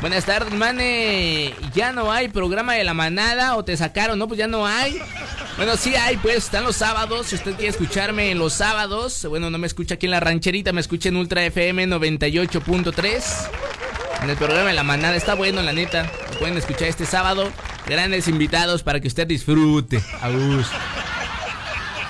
Buenas 0.00 0.24
tardes, 0.24 0.54
mane. 0.54 1.52
Ya 1.74 1.92
no 1.92 2.10
hay 2.12 2.28
programa 2.28 2.74
de 2.74 2.84
la 2.84 2.94
manada 2.94 3.56
o 3.56 3.64
te 3.64 3.76
sacaron, 3.76 4.16
¿no? 4.18 4.28
Pues 4.28 4.38
ya 4.38 4.46
no 4.46 4.64
hay. 4.66 4.98
Bueno, 5.56 5.76
sí 5.76 5.96
hay, 5.96 6.16
pues 6.18 6.36
están 6.36 6.62
los 6.64 6.76
sábados. 6.76 7.26
Si 7.26 7.34
usted 7.34 7.56
quiere 7.56 7.70
escucharme 7.70 8.30
en 8.30 8.38
los 8.38 8.52
sábados, 8.52 9.26
bueno, 9.28 9.50
no 9.50 9.58
me 9.58 9.66
escucha 9.66 9.96
aquí 9.96 10.06
en 10.06 10.12
la 10.12 10.20
rancherita, 10.20 10.72
me 10.72 10.80
escucha 10.80 11.08
en 11.08 11.16
Ultra 11.16 11.44
FM 11.44 11.88
98.3. 11.88 13.24
En 14.22 14.30
el 14.30 14.36
programa 14.36 14.68
de 14.68 14.74
la 14.74 14.84
manada 14.84 15.16
está 15.16 15.34
bueno, 15.34 15.60
la 15.62 15.72
neta. 15.72 16.08
Lo 16.32 16.38
pueden 16.38 16.56
escuchar 16.56 16.86
este 16.88 17.06
sábado. 17.06 17.50
Grandes 17.86 18.28
invitados 18.28 18.84
para 18.84 19.00
que 19.00 19.08
usted 19.08 19.26
disfrute. 19.26 20.00
A 20.20 20.30
gusto. 20.30 20.76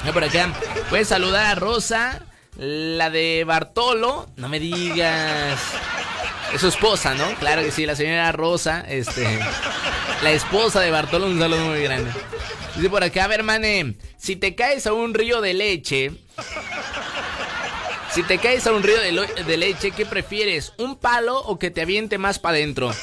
Ya 0.05 0.13
por 0.13 0.25
acá. 0.25 0.53
Puedes 0.91 1.09
saludar 1.09 1.47
a 1.47 1.55
Rosa, 1.55 2.21
la 2.59 3.11
de 3.11 3.45
Bartolo. 3.45 4.29
No 4.37 4.49
me 4.49 4.61
digas. 4.61 5.61
Es 6.53 6.61
su 6.61 6.69
esposa, 6.69 7.15
¿no? 7.15 7.27
Claro 7.35 7.63
que 7.63 7.71
sí, 7.71 7.87
la 7.87 7.97
señora 7.97 8.33
Rosa, 8.33 8.85
este. 8.89 9.39
La 10.23 10.31
esposa 10.31 10.81
de 10.81 10.91
Bartolo, 10.91 11.27
un 11.27 11.39
saludo 11.39 11.67
muy 11.67 11.83
grande. 11.83 12.11
Dice 12.77 12.91
por 12.91 13.03
acá, 13.03 13.25
a 13.25 13.29
ver, 13.29 13.43
mane, 13.43 13.97
si 14.19 14.37
te 14.37 14.55
caes 14.55 14.87
a 14.87 14.93
un 14.93 15.15
río 15.15 15.41
de 15.41 15.55
leche. 15.55 16.13
Si 18.13 18.23
te 18.23 18.39
caes 18.39 18.67
a 18.67 18.73
un 18.73 18.83
río 18.83 18.99
de, 19.01 19.45
de 19.45 19.57
leche, 19.57 19.91
¿qué 19.91 20.07
prefieres? 20.07 20.73
¿Un 20.79 20.97
palo 20.97 21.39
o 21.39 21.59
que 21.59 21.71
te 21.71 21.83
aviente 21.83 22.17
más 22.17 22.39
para 22.39 22.57
adentro? 22.57 22.95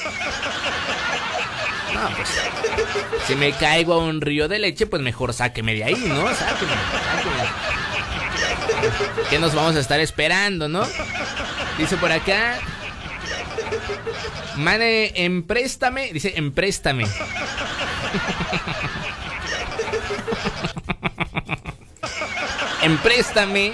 No, 1.94 2.10
pues. 2.16 2.28
Si 3.26 3.36
me 3.36 3.52
caigo 3.52 3.94
a 3.94 3.98
un 3.98 4.20
río 4.20 4.48
de 4.48 4.58
leche, 4.58 4.86
pues 4.86 5.00
mejor 5.02 5.32
sáqueme 5.32 5.74
de 5.74 5.84
ahí, 5.84 6.04
¿no? 6.06 6.26
Sáqueme, 6.34 6.72
sáqueme. 6.72 7.63
¿Qué 9.30 9.38
nos 9.38 9.54
vamos 9.54 9.76
a 9.76 9.80
estar 9.80 10.00
esperando, 10.00 10.68
no? 10.68 10.86
Dice 11.78 11.96
por 11.96 12.12
acá. 12.12 12.58
Mane, 14.56 15.12
empréstame. 15.14 16.12
Dice, 16.12 16.34
empréstame. 16.36 17.06
empréstame 22.82 23.72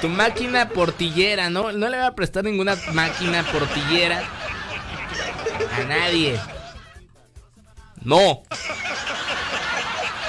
tu 0.00 0.08
máquina 0.08 0.68
portillera, 0.68 1.48
¿no? 1.48 1.72
No 1.72 1.88
le 1.88 1.96
voy 1.96 2.06
a 2.06 2.14
prestar 2.14 2.44
ninguna 2.44 2.76
máquina 2.92 3.44
portillera 3.44 4.22
a 5.78 5.84
nadie. 5.84 6.38
No. 8.02 8.42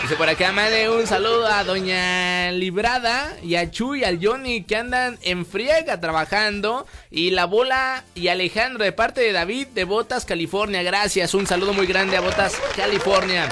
Dice 0.07 0.15
por 0.15 0.29
acá, 0.29 0.53
mande 0.53 0.89
un 0.89 1.05
saludo 1.05 1.45
a 1.47 1.65
Doña 1.65 2.49
Librada 2.53 3.35
y 3.43 3.55
a 3.55 3.69
Chuy 3.69 3.99
y 3.99 4.03
al 4.05 4.25
Johnny 4.25 4.63
que 4.63 4.77
andan 4.77 5.19
en 5.21 5.45
friega 5.45 5.99
trabajando. 5.99 6.87
Y 7.11 7.31
la 7.31 7.43
bola 7.43 8.05
y 8.15 8.29
Alejandro 8.29 8.85
de 8.85 8.93
parte 8.93 9.19
de 9.19 9.33
David 9.33 9.67
de 9.67 9.83
Botas, 9.83 10.23
California. 10.23 10.81
Gracias, 10.81 11.33
un 11.33 11.45
saludo 11.45 11.73
muy 11.73 11.87
grande 11.87 12.15
a 12.15 12.21
Botas, 12.21 12.55
California. 12.77 13.49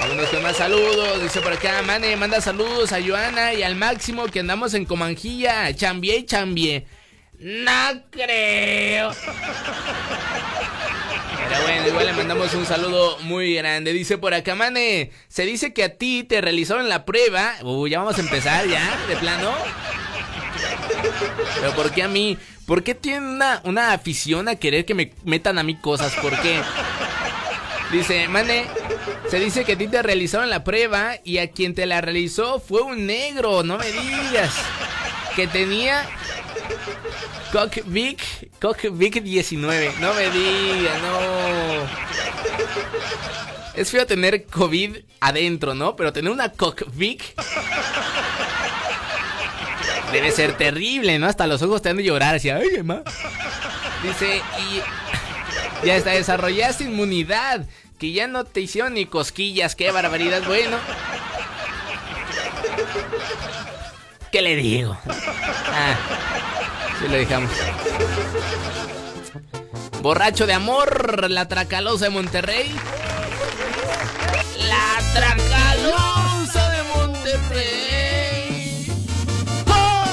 Vámonos 0.00 0.30
con 0.30 0.42
más 0.42 0.56
saludos. 0.56 1.20
Dice 1.22 1.42
por 1.42 1.52
acá, 1.52 1.82
Mane, 1.82 2.16
manda 2.16 2.40
saludos 2.40 2.90
a 2.94 3.06
Joana 3.06 3.52
y 3.52 3.62
al 3.62 3.76
Máximo 3.76 4.28
que 4.28 4.40
andamos 4.40 4.72
en 4.72 4.86
Comanjilla. 4.86 5.76
Chambie 5.76 6.16
y 6.16 6.24
chambie. 6.24 6.86
No 7.38 8.02
creo. 8.10 9.10
Pero 11.48 11.62
bueno, 11.62 11.88
igual 11.88 12.06
le 12.06 12.12
mandamos 12.12 12.54
un 12.54 12.66
saludo 12.66 13.18
muy 13.20 13.54
grande. 13.54 13.92
Dice 13.92 14.18
por 14.18 14.34
acá, 14.34 14.54
Mane, 14.54 15.10
se 15.28 15.44
dice 15.44 15.72
que 15.72 15.84
a 15.84 15.96
ti 15.96 16.24
te 16.24 16.40
realizaron 16.40 16.88
la 16.88 17.04
prueba. 17.04 17.54
Uy, 17.62 17.90
ya 17.90 18.00
vamos 18.00 18.18
a 18.18 18.20
empezar 18.20 18.66
ya, 18.66 18.98
de 19.08 19.16
plano. 19.16 19.52
Pero 21.60 21.72
¿por 21.74 21.90
qué 21.92 22.02
a 22.02 22.08
mí? 22.08 22.36
¿Por 22.66 22.82
qué 22.82 22.94
tienen 22.94 23.24
una, 23.24 23.62
una 23.64 23.92
afición 23.92 24.48
a 24.48 24.56
querer 24.56 24.84
que 24.84 24.94
me 24.94 25.12
metan 25.24 25.58
a 25.58 25.62
mí 25.62 25.76
cosas? 25.76 26.12
¿Por 26.16 26.38
qué? 26.40 26.60
Dice, 27.92 28.28
Mane, 28.28 28.66
se 29.30 29.40
dice 29.40 29.64
que 29.64 29.72
a 29.72 29.78
ti 29.78 29.88
te 29.88 30.02
realizaron 30.02 30.50
la 30.50 30.64
prueba 30.64 31.14
y 31.24 31.38
a 31.38 31.50
quien 31.50 31.74
te 31.74 31.86
la 31.86 32.02
realizó 32.02 32.60
fue 32.60 32.82
un 32.82 33.06
negro, 33.06 33.62
no 33.62 33.78
me 33.78 33.90
digas. 33.90 34.54
Que 35.34 35.46
tenía 35.46 36.04
Cock 37.52 37.78
Vic, 37.86 38.20
Cock 38.60 38.78
Vic 38.92 39.22
19, 39.22 39.94
no 40.00 40.14
me 40.14 40.30
digas, 40.30 41.02
no. 41.02 41.18
Es 43.74 43.90
feo 43.90 44.06
tener 44.06 44.44
COVID 44.46 44.96
adentro, 45.20 45.74
¿no? 45.74 45.96
Pero 45.96 46.12
tener 46.12 46.30
una 46.32 46.50
Cock 46.50 46.84
Vic 46.92 47.34
debe 50.12 50.30
ser 50.32 50.56
terrible, 50.56 51.18
¿no? 51.18 51.26
Hasta 51.26 51.46
los 51.46 51.62
ojos 51.62 51.80
te 51.80 51.88
han 51.88 51.96
de 51.96 52.04
llorar, 52.04 52.34
así, 52.34 52.50
ay, 52.50 52.68
Emma. 52.76 53.02
Dice, 54.02 54.42
y 54.58 55.86
ya 55.86 55.96
está, 55.96 56.10
desarrollaste 56.10 56.84
inmunidad, 56.84 57.66
que 57.98 58.12
ya 58.12 58.26
no 58.26 58.44
te 58.44 58.60
hicieron 58.60 58.94
ni 58.94 59.06
cosquillas, 59.06 59.74
qué 59.74 59.90
barbaridad, 59.90 60.42
bueno. 60.46 60.76
¿Qué 64.30 64.42
le 64.42 64.56
digo? 64.56 64.98
Ah, 65.72 65.96
sí 67.00 67.08
lo 67.08 67.16
dejamos. 67.16 67.50
Borracho 70.02 70.46
de 70.46 70.52
amor, 70.54 71.30
la 71.30 71.46
tracalosa 71.48 72.04
de 72.06 72.10
Monterrey. 72.10 72.74
La 74.68 74.98
tracalosa 75.12 76.70
de 76.70 76.82
Monterrey. 76.94 78.86
¡Oh! 79.68 80.04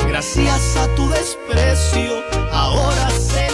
Gracias 0.07 0.77
a 0.77 0.87
tu 0.97 1.09
desprecio, 1.09 2.23
ahora 2.53 3.09
sé 3.11 3.48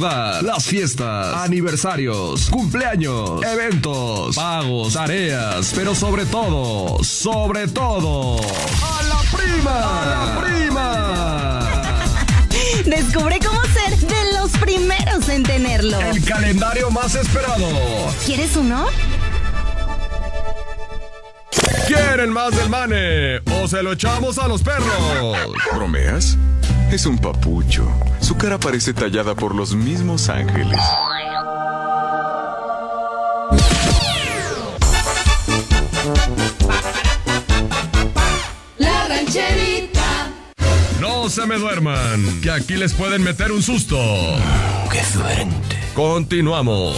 las 0.00 0.64
fiestas, 0.64 1.36
aniversarios, 1.36 2.48
cumpleaños, 2.50 3.42
eventos, 3.44 4.36
pagos, 4.36 4.94
tareas, 4.94 5.72
pero 5.74 5.94
sobre 5.94 6.24
todo, 6.24 7.02
sobre 7.04 7.68
todo, 7.68 8.40
a 8.40 9.02
la 9.02 9.20
prima, 9.36 10.02
a 10.02 10.06
la 10.06 10.40
prima. 10.40 11.68
Descubre 12.86 13.38
cómo 13.44 13.60
ser 13.64 13.96
de 13.98 14.32
los 14.38 14.50
primeros 14.52 15.28
en 15.28 15.42
tenerlo. 15.42 16.00
El 16.00 16.24
calendario 16.24 16.90
más 16.90 17.14
esperado. 17.14 17.66
¿Quieres 18.24 18.56
uno? 18.56 18.86
¿Quieren 21.86 22.30
más 22.30 22.56
del 22.56 22.68
mane? 22.70 23.38
¿O 23.60 23.68
se 23.68 23.82
lo 23.82 23.92
echamos 23.92 24.38
a 24.38 24.48
los 24.48 24.62
perros? 24.62 25.36
¿Bromeas? 25.74 26.38
Es 26.90 27.06
un 27.06 27.18
papucho. 27.18 27.86
Su 28.22 28.36
cara 28.36 28.58
parece 28.58 28.94
tallada 28.94 29.34
por 29.34 29.54
los 29.54 29.74
mismos 29.74 30.28
ángeles. 30.28 30.78
La 38.78 39.08
rancherita. 39.08 40.30
No 41.00 41.28
se 41.28 41.46
me 41.46 41.58
duerman, 41.58 42.40
que 42.40 42.50
aquí 42.52 42.74
les 42.76 42.94
pueden 42.94 43.24
meter 43.24 43.50
un 43.50 43.62
susto. 43.62 43.98
Qué 44.90 45.02
suerte. 45.02 45.78
Continuamos. 45.94 46.96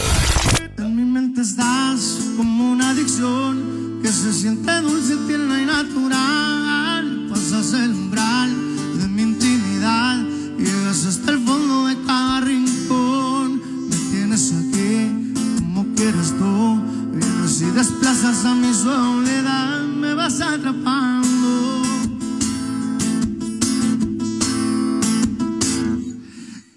En 0.76 0.94
mi 0.94 1.04
mente 1.04 1.40
estás 1.40 2.18
como 2.36 2.72
una 2.72 2.90
adicción 2.90 4.00
que 4.02 4.08
se 4.08 4.30
siente 4.32 4.70
dulce, 4.82 5.16
tierna 5.26 5.62
y 5.62 5.64
natural. 5.64 7.26
Pasas 7.30 7.72
el 7.72 8.03
dejas 16.14 16.32
tú. 16.38 16.82
Pero 17.12 17.48
si 17.48 17.64
desplazas 17.66 18.44
a 18.44 18.54
mi 18.54 18.72
soledad, 18.72 19.82
me 19.82 20.14
vas 20.14 20.40
atrapando. 20.40 21.82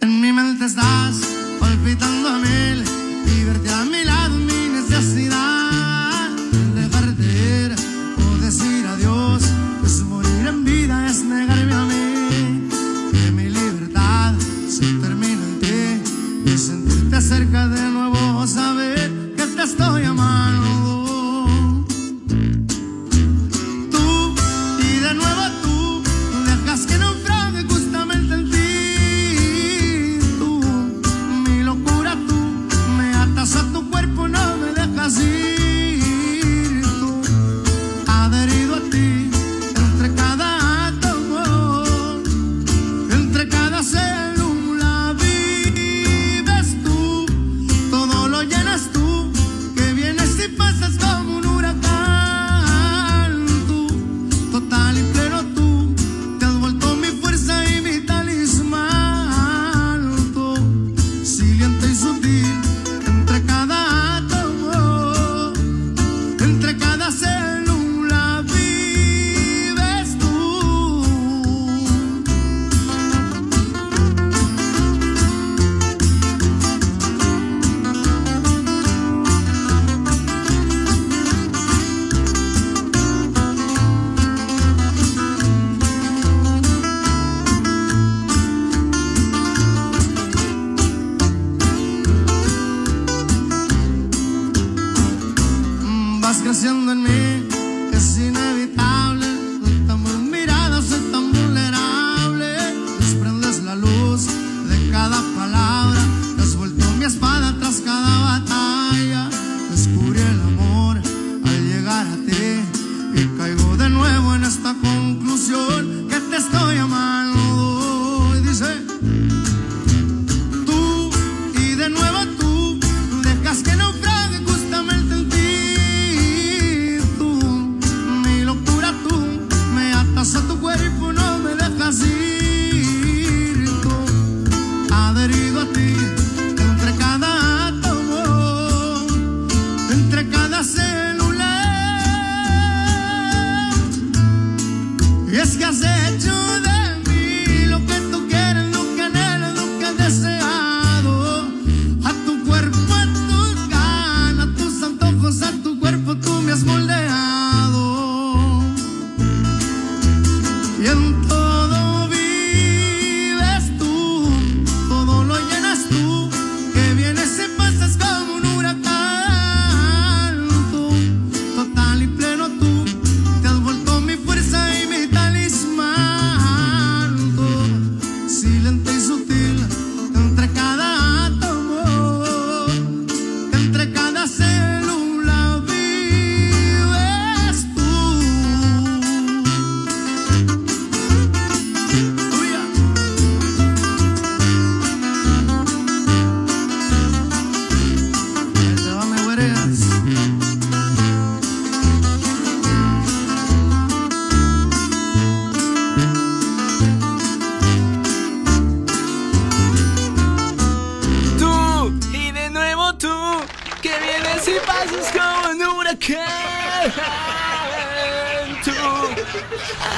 En 0.02 0.22
mi 0.22 0.32
mente 0.32 0.66
estás 0.66 1.22
palpitando 1.60 2.30
a 2.30 2.40
mí. 2.40 2.67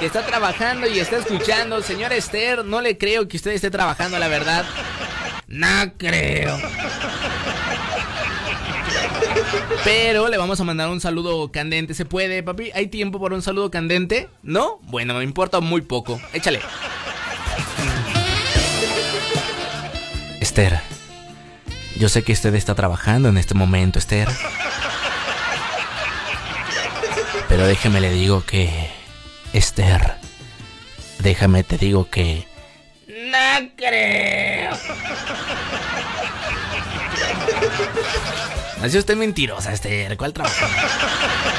Que 0.00 0.06
está 0.06 0.26
trabajando 0.26 0.88
y 0.88 0.98
está 0.98 1.18
escuchando. 1.18 1.80
Señor 1.80 2.12
Esther, 2.12 2.64
no 2.64 2.80
le 2.80 2.98
creo 2.98 3.28
que 3.28 3.36
usted 3.36 3.52
esté 3.52 3.70
trabajando, 3.70 4.18
la 4.18 4.26
verdad. 4.26 4.64
No 5.46 5.92
creo. 5.96 6.58
Pero 9.84 10.28
le 10.28 10.36
vamos 10.36 10.60
a 10.60 10.64
mandar 10.64 10.88
un 10.88 11.00
saludo 11.00 11.50
candente. 11.52 11.94
¿Se 11.94 12.04
puede, 12.04 12.42
papi? 12.42 12.70
¿Hay 12.74 12.86
tiempo 12.88 13.20
para 13.20 13.34
un 13.34 13.42
saludo 13.42 13.70
candente? 13.70 14.28
¿No? 14.42 14.78
Bueno, 14.82 15.14
me 15.14 15.24
importa 15.24 15.60
muy 15.60 15.82
poco. 15.82 16.20
Échale. 16.32 16.60
Esther, 20.40 20.80
yo 21.98 22.08
sé 22.08 22.22
que 22.22 22.32
usted 22.32 22.54
está 22.54 22.74
trabajando 22.74 23.28
en 23.28 23.38
este 23.38 23.54
momento, 23.54 23.98
Esther. 23.98 24.28
Pero 27.48 27.66
déjeme 27.66 28.00
le 28.00 28.10
digo 28.10 28.44
que... 28.44 28.90
Esther, 29.52 30.14
déjame 31.20 31.62
te 31.62 31.78
digo 31.78 32.08
que... 32.10 32.46
No 33.24 33.70
creo. 33.76 34.70
Así 38.82 38.98
usted 38.98 39.16
mentirosa, 39.16 39.72
Esther. 39.72 40.16
¿Cuál 40.16 40.32
trabajo? 40.32 40.66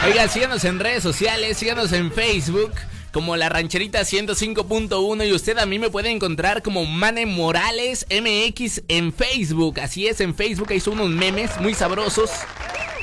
Oiga, 0.05 0.28
síganos 0.28 0.63
en 0.66 0.80
redes 0.80 1.01
sociales, 1.01 1.57
síganos 1.57 1.91
en 1.93 2.11
Facebook 2.11 2.72
como 3.11 3.38
La 3.38 3.47
Rancherita 3.47 4.01
105.1 4.01 5.28
y 5.28 5.32
usted 5.32 5.57
a 5.57 5.66
mí 5.66 5.80
me 5.80 5.89
puede 5.89 6.11
encontrar 6.11 6.61
como 6.61 6.86
Mane 6.86 7.26
Morales 7.26 8.05
MX 8.11 8.84
en 8.89 9.13
Facebook. 9.13 9.80
Así 9.80 10.05
es, 10.05 10.20
en 10.20 10.36
Facebook 10.36 10.70
son 10.82 10.99
unos 10.99 11.09
memes 11.09 11.57
muy 11.61 11.74
sabrosos. 11.74 12.30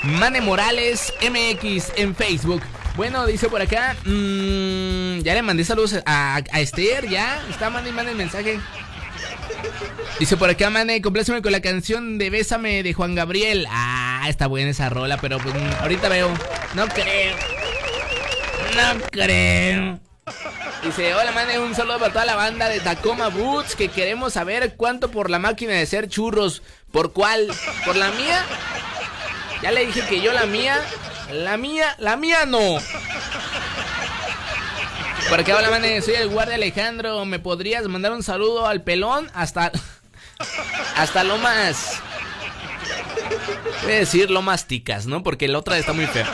Mane 0.03 0.41
Morales 0.41 1.13
MX 1.23 1.93
en 1.97 2.15
Facebook. 2.15 2.61
Bueno, 2.97 3.27
dice 3.27 3.49
por 3.49 3.63
acá, 3.63 3.97
mmm, 4.05 5.21
ya 5.21 5.35
le 5.35 5.43
mandé 5.43 5.65
saludos 5.65 5.97
a, 6.05 6.37
a 6.37 6.61
Esther, 6.61 7.09
ya. 7.09 7.43
Está, 7.49 7.71
mande 7.71 7.91
y 7.91 8.09
el 8.09 8.17
mensaje. 8.17 8.61
Dice 10.19 10.37
por 10.37 10.51
acá, 10.51 10.71
mane, 10.71 11.01
compláceme 11.01 11.43
con 11.43 11.53
la 11.53 11.61
canción 11.61 12.19
de 12.19 12.31
Bésame 12.31 12.83
de 12.83 12.93
Juan 12.93 13.15
Gabriel. 13.15 13.67
Ah, 13.71 14.27
está 14.29 14.47
buena 14.47 14.71
esa 14.71 14.89
rola, 14.89 15.17
pero 15.17 15.39
pues, 15.39 15.55
ahorita 15.81 16.09
veo. 16.09 16.31
No 16.75 16.87
creo. 16.89 17.35
No 18.77 19.01
creo. 19.11 20.01
Dice, 20.85 21.15
hola 21.15 21.33
mane, 21.33 21.59
un 21.59 21.75
saludo 21.75 21.99
para 21.99 22.13
toda 22.13 22.25
la 22.25 22.35
banda 22.35 22.69
de 22.69 22.81
Tacoma 22.81 23.29
Boots 23.29 23.75
que 23.75 23.89
queremos 23.89 24.35
saber 24.35 24.75
cuánto 24.77 25.11
por 25.11 25.31
la 25.31 25.39
máquina 25.39 25.73
de 25.73 25.83
hacer 25.83 26.09
churros. 26.09 26.63
¿Por 26.91 27.13
cuál? 27.13 27.49
¿Por 27.85 27.97
la 27.97 28.11
mía? 28.13 28.45
Ya 29.63 29.71
le 29.71 29.87
dije 29.87 30.03
que 30.09 30.21
yo 30.21 30.33
la 30.33 30.47
mía, 30.47 30.81
la 31.33 31.57
mía, 31.57 31.95
la 31.99 32.17
mía 32.17 32.47
no. 32.47 32.79
Por 35.29 35.41
acá, 35.41 35.57
hola, 35.57 35.71
manes, 35.71 36.05
soy 36.05 36.15
el 36.15 36.29
guardia 36.29 36.57
Alejandro. 36.57 37.25
¿Me 37.25 37.39
podrías 37.39 37.87
mandar 37.89 38.13
un 38.13 38.23
saludo 38.23 38.67
al 38.67 38.83
pelón 38.83 39.31
hasta. 39.35 39.73
hasta 40.97 41.25
lo 41.25 41.39
más. 41.39 42.01
Voy 43.83 43.93
a 43.93 43.97
decir 43.97 44.31
lo 44.31 44.43
más 44.43 44.67
ticas, 44.67 45.07
¿no? 45.07 45.23
Porque 45.23 45.49
la 45.49 45.59
otra 45.59 45.79
está 45.79 45.93
muy 45.93 46.07
fea. 46.07 46.31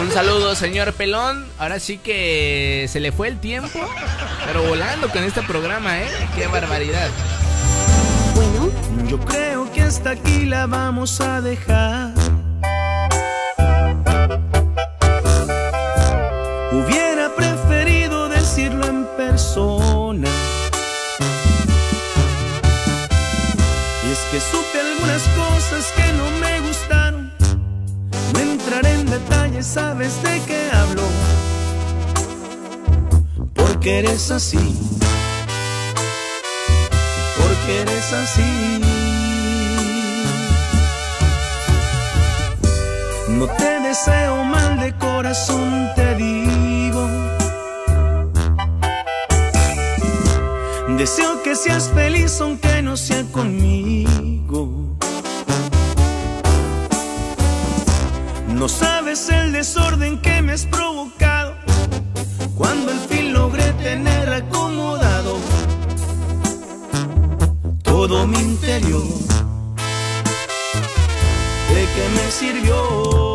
Un 0.00 0.12
saludo, 0.12 0.54
señor 0.54 0.92
pelón. 0.94 1.46
Ahora 1.58 1.80
sí 1.80 1.98
que 1.98 2.86
se 2.88 3.00
le 3.00 3.12
fue 3.12 3.28
el 3.28 3.38
tiempo, 3.40 3.80
pero 4.46 4.62
volando 4.62 5.08
con 5.10 5.22
este 5.24 5.42
programa, 5.42 6.00
¿eh? 6.00 6.08
Qué 6.34 6.46
barbaridad. 6.46 7.08
Bueno, 8.34 8.70
yo 9.06 9.18
creo 9.20 9.70
que 9.72 9.82
hasta 9.82 10.10
aquí 10.10 10.46
la 10.46 10.66
vamos 10.66 11.20
a 11.20 11.40
dejar. 11.40 12.17
Hubiera 16.78 17.34
preferido 17.34 18.28
decirlo 18.28 18.86
en 18.86 19.04
persona. 19.16 20.28
Y 24.04 24.12
es 24.12 24.18
que 24.30 24.40
supe 24.40 24.78
algunas 24.80 25.22
cosas 25.42 25.92
que 25.96 26.12
no 26.12 26.30
me 26.38 26.60
gustaron. 26.60 27.32
No 28.32 28.38
entraré 28.38 28.92
en 28.94 29.06
detalles, 29.10 29.66
sabes 29.66 30.22
de 30.22 30.40
qué 30.46 30.70
hablo. 30.72 31.02
Porque 33.54 33.98
eres 33.98 34.30
así. 34.30 34.78
Porque 37.38 37.80
eres 37.82 38.12
así. 38.12 38.80
No 43.30 43.46
te 43.46 43.80
deseo 43.80 44.44
mal 44.44 44.80
de 44.80 44.92
corazón, 44.96 45.90
te 45.96 46.14
digo. 46.14 46.67
Deseo 50.98 51.44
que 51.44 51.54
seas 51.54 51.88
feliz 51.94 52.40
aunque 52.40 52.82
no 52.82 52.96
sea 52.96 53.22
conmigo. 53.30 54.96
No 58.48 58.68
sabes 58.68 59.28
el 59.28 59.52
desorden 59.52 60.20
que 60.20 60.42
me 60.42 60.54
has 60.54 60.66
provocado 60.66 61.54
cuando 62.56 62.90
al 62.90 62.98
fin 62.98 63.32
logré 63.32 63.72
tener 63.74 64.28
acomodado 64.28 65.36
todo 67.84 68.26
mi 68.26 68.40
interior. 68.40 69.06
¿De 71.68 71.82
qué 71.94 72.08
me 72.16 72.30
sirvió? 72.32 73.27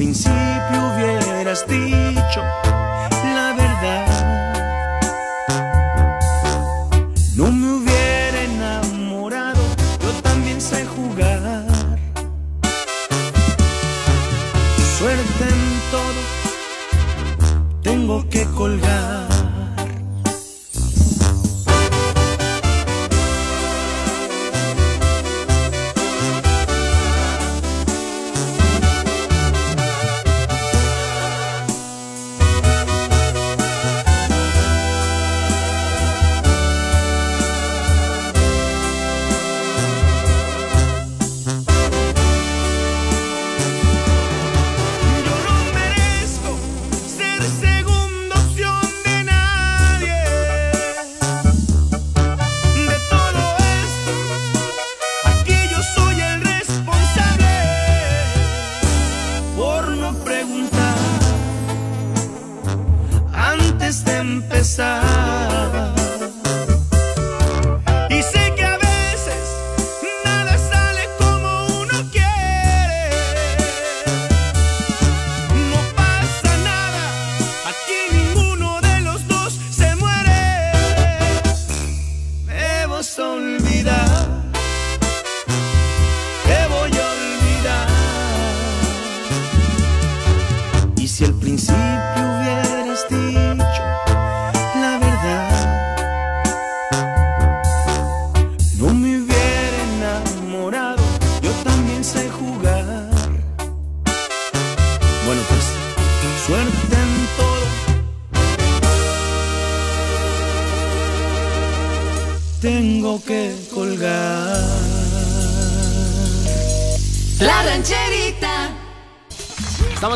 Principio 0.00 0.39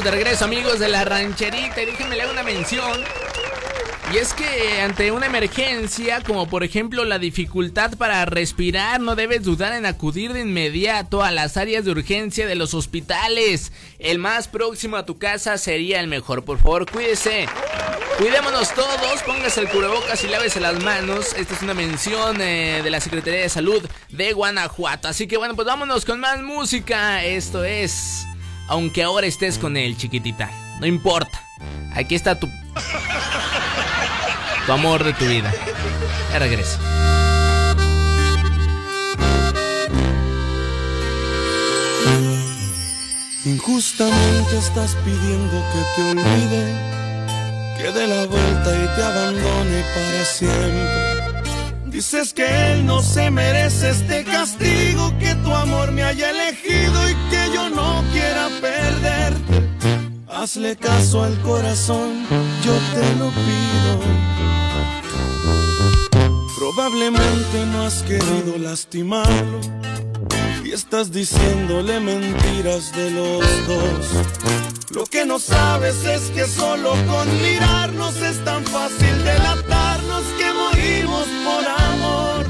De 0.04 0.10
regreso 0.10 0.44
amigos 0.44 0.78
de 0.78 0.88
la 0.88 1.02
rancherita 1.06 1.80
y 1.80 1.86
déjenme 1.86 2.14
leer 2.16 2.28
una 2.28 2.42
mención. 2.42 3.02
Y 4.12 4.18
es 4.18 4.34
que 4.34 4.82
ante 4.82 5.10
una 5.12 5.24
emergencia, 5.24 6.20
como 6.20 6.46
por 6.46 6.62
ejemplo 6.62 7.06
la 7.06 7.18
dificultad 7.18 7.96
para 7.96 8.26
respirar, 8.26 9.00
no 9.00 9.16
debes 9.16 9.44
dudar 9.44 9.72
en 9.72 9.86
acudir 9.86 10.34
de 10.34 10.42
inmediato 10.42 11.22
a 11.22 11.30
las 11.30 11.56
áreas 11.56 11.86
de 11.86 11.92
urgencia 11.92 12.46
de 12.46 12.54
los 12.54 12.74
hospitales. 12.74 13.72
El 13.98 14.18
más 14.18 14.46
próximo 14.46 14.98
a 14.98 15.06
tu 15.06 15.16
casa 15.16 15.56
sería 15.56 16.00
el 16.00 16.08
mejor. 16.08 16.44
Por 16.44 16.58
favor, 16.58 16.84
cuídese. 16.90 17.46
Cuidémonos 18.18 18.74
todos, 18.74 19.22
póngase 19.24 19.62
el 19.62 19.70
cubrebocas 19.70 20.22
y 20.22 20.28
lávese 20.28 20.60
las 20.60 20.82
manos. 20.82 21.32
Esta 21.32 21.54
es 21.54 21.62
una 21.62 21.72
mención 21.72 22.42
eh, 22.42 22.82
de 22.84 22.90
la 22.90 23.00
Secretaría 23.00 23.40
de 23.40 23.48
Salud 23.48 23.82
de 24.10 24.34
Guanajuato. 24.34 25.08
Así 25.08 25.26
que 25.26 25.38
bueno, 25.38 25.56
pues 25.56 25.66
vámonos 25.66 26.04
con 26.04 26.20
más 26.20 26.42
música. 26.42 27.24
Esto 27.24 27.64
es... 27.64 28.26
Aunque 28.68 29.02
ahora 29.02 29.26
estés 29.26 29.58
con 29.58 29.76
él, 29.76 29.96
chiquitita. 29.96 30.50
No 30.80 30.86
importa. 30.86 31.42
Aquí 31.94 32.14
está 32.14 32.38
tu... 32.38 32.48
Tu 34.66 34.72
amor 34.72 35.04
de 35.04 35.12
tu 35.12 35.26
vida. 35.26 35.52
Ya 36.32 36.38
regreso. 36.38 36.78
Injustamente 43.44 44.56
estás 44.56 44.96
pidiendo 45.04 45.62
que 45.70 45.84
te 45.94 46.10
olvide, 46.12 46.74
que 47.76 47.92
dé 47.92 48.06
la 48.06 48.24
vuelta 48.24 48.74
y 48.74 48.96
te 48.96 49.02
abandone 49.02 49.84
para 49.94 50.24
siempre. 50.24 51.13
Dices 51.94 52.34
que 52.34 52.44
él 52.72 52.84
no 52.84 53.00
se 53.02 53.30
merece 53.30 53.90
este 53.90 54.24
castigo, 54.24 55.16
que 55.20 55.32
tu 55.36 55.54
amor 55.54 55.92
me 55.92 56.02
haya 56.02 56.30
elegido 56.30 57.08
y 57.08 57.14
que 57.30 57.54
yo 57.54 57.70
no 57.70 58.02
quiera 58.12 58.48
perderte. 58.60 59.70
Hazle 60.26 60.74
caso 60.74 61.22
al 61.22 61.40
corazón, 61.42 62.26
yo 62.64 62.76
te 62.94 63.14
lo 63.14 63.30
pido. 63.30 64.00
Probablemente 66.58 67.64
no 67.66 67.84
has 67.84 68.02
querido 68.02 68.58
lastimarlo 68.58 69.60
y 70.64 70.72
estás 70.72 71.12
diciéndole 71.12 72.00
mentiras 72.00 72.92
de 72.92 73.10
los 73.12 73.40
dos. 73.68 74.83
Lo 74.94 75.04
que 75.06 75.24
no 75.24 75.40
sabes 75.40 76.04
es 76.04 76.30
que 76.30 76.46
solo 76.46 76.90
con 77.08 77.42
mirarnos 77.42 78.14
es 78.18 78.44
tan 78.44 78.64
fácil 78.64 79.24
delatarnos 79.24 80.22
que 80.38 80.52
morimos 80.52 81.26
por 81.44 81.64
amor. 81.66 82.46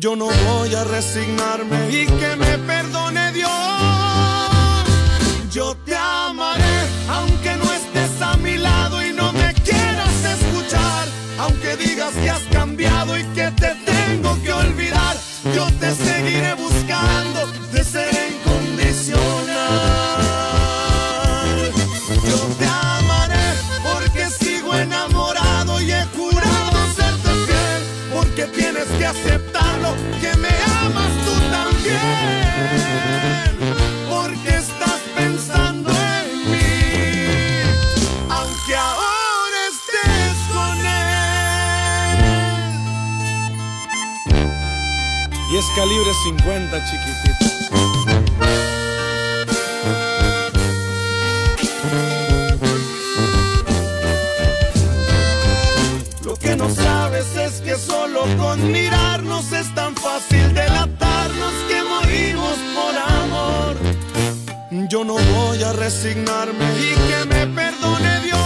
Yo 0.00 0.16
no 0.16 0.28
voy 0.28 0.74
a 0.74 0.84
resignarme 0.84 1.90
y 1.90 2.06
que 2.06 2.36
me 2.36 2.56
perdone 2.58 3.32
Dios. 3.32 3.50
Yo 5.52 5.76
te 5.84 5.94
amaré 5.94 6.78
aunque 7.10 7.54
no 7.56 7.70
estés 7.70 8.22
a 8.22 8.36
mi 8.38 8.56
lado 8.56 9.04
y 9.04 9.12
no 9.12 9.30
me 9.34 9.52
quieras 9.62 10.24
escuchar. 10.24 11.06
Aunque 11.38 11.76
digas 11.76 12.14
que 12.14 12.30
has 12.30 12.44
cambiado 12.44 13.18
y 13.18 13.24
que 13.34 13.50
te 13.50 13.74
tengo 13.84 14.42
que 14.42 14.52
olvidar, 14.52 15.16
yo 15.54 15.66
te 15.80 15.94
seguiré 15.94 16.54
buscando 16.54 17.46
de 17.72 17.84
ser 17.84 18.35
Y 45.48 45.58
es 45.58 45.64
calibre 45.76 46.12
50, 46.24 46.84
chiquitito. 46.84 47.46
Lo 56.24 56.36
que 56.36 56.56
no 56.56 56.68
sabes 56.68 57.36
es 57.36 57.60
que 57.60 57.76
solo 57.76 58.26
con 58.36 58.72
mirarnos 58.72 59.52
es 59.52 59.72
tan 59.74 59.94
fácil 59.94 60.52
delatarnos 60.52 61.15
Yo 64.96 65.04
no 65.04 65.18
voy 65.18 65.62
a 65.62 65.74
resignarme 65.74 66.64
y 66.80 66.94
que 67.06 67.26
me 67.26 67.46
perdone 67.48 68.20
Dios. 68.20 68.40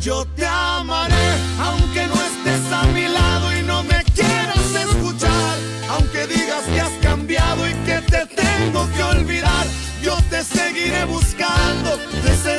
Yo 0.00 0.24
te 0.34 0.44
amaré 0.44 1.14
aunque 1.60 2.04
no 2.08 2.14
estés 2.14 2.72
a 2.72 2.82
mi 2.86 3.06
lado 3.06 3.56
y 3.56 3.62
no 3.62 3.84
me 3.84 4.02
quieras 4.16 4.74
escuchar. 4.74 5.58
Aunque 5.90 6.26
digas 6.26 6.64
que 6.74 6.80
has 6.80 6.90
cambiado 7.00 7.68
y 7.68 7.72
que 7.86 8.00
te 8.00 8.26
tengo 8.26 8.88
que 8.96 9.02
olvidar, 9.04 9.64
yo 10.02 10.16
te 10.28 10.42
seguiré 10.42 11.04
buscando 11.04 11.96
de 12.24 12.36
ser 12.36 12.58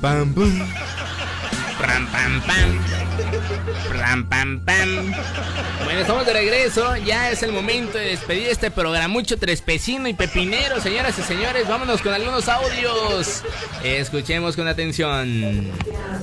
pam, 0.00 0.34
pam. 0.34 0.58
Pam, 1.78 2.06
pam, 2.06 2.42
pam. 2.46 2.78
Pam, 3.98 4.24
pam, 4.28 4.60
pam. 4.60 4.60
Pam. 4.64 5.12
Bueno, 5.84 6.00
estamos 6.00 6.26
de 6.26 6.32
regreso. 6.32 6.96
Ya 6.96 7.30
es 7.30 7.42
el 7.42 7.52
momento 7.52 7.98
de 7.98 8.06
despedir 8.06 8.48
este 8.48 8.70
programa. 8.70 9.08
Mucho 9.08 9.38
trespecino 9.38 10.08
y 10.08 10.14
pepinero, 10.14 10.80
señoras 10.80 11.18
y 11.18 11.22
señores. 11.22 11.68
Vámonos 11.68 12.02
con 12.02 12.12
algunos 12.12 12.48
audios. 12.48 13.42
Escuchemos 13.82 14.56
con 14.56 14.68
atención. 14.68 15.70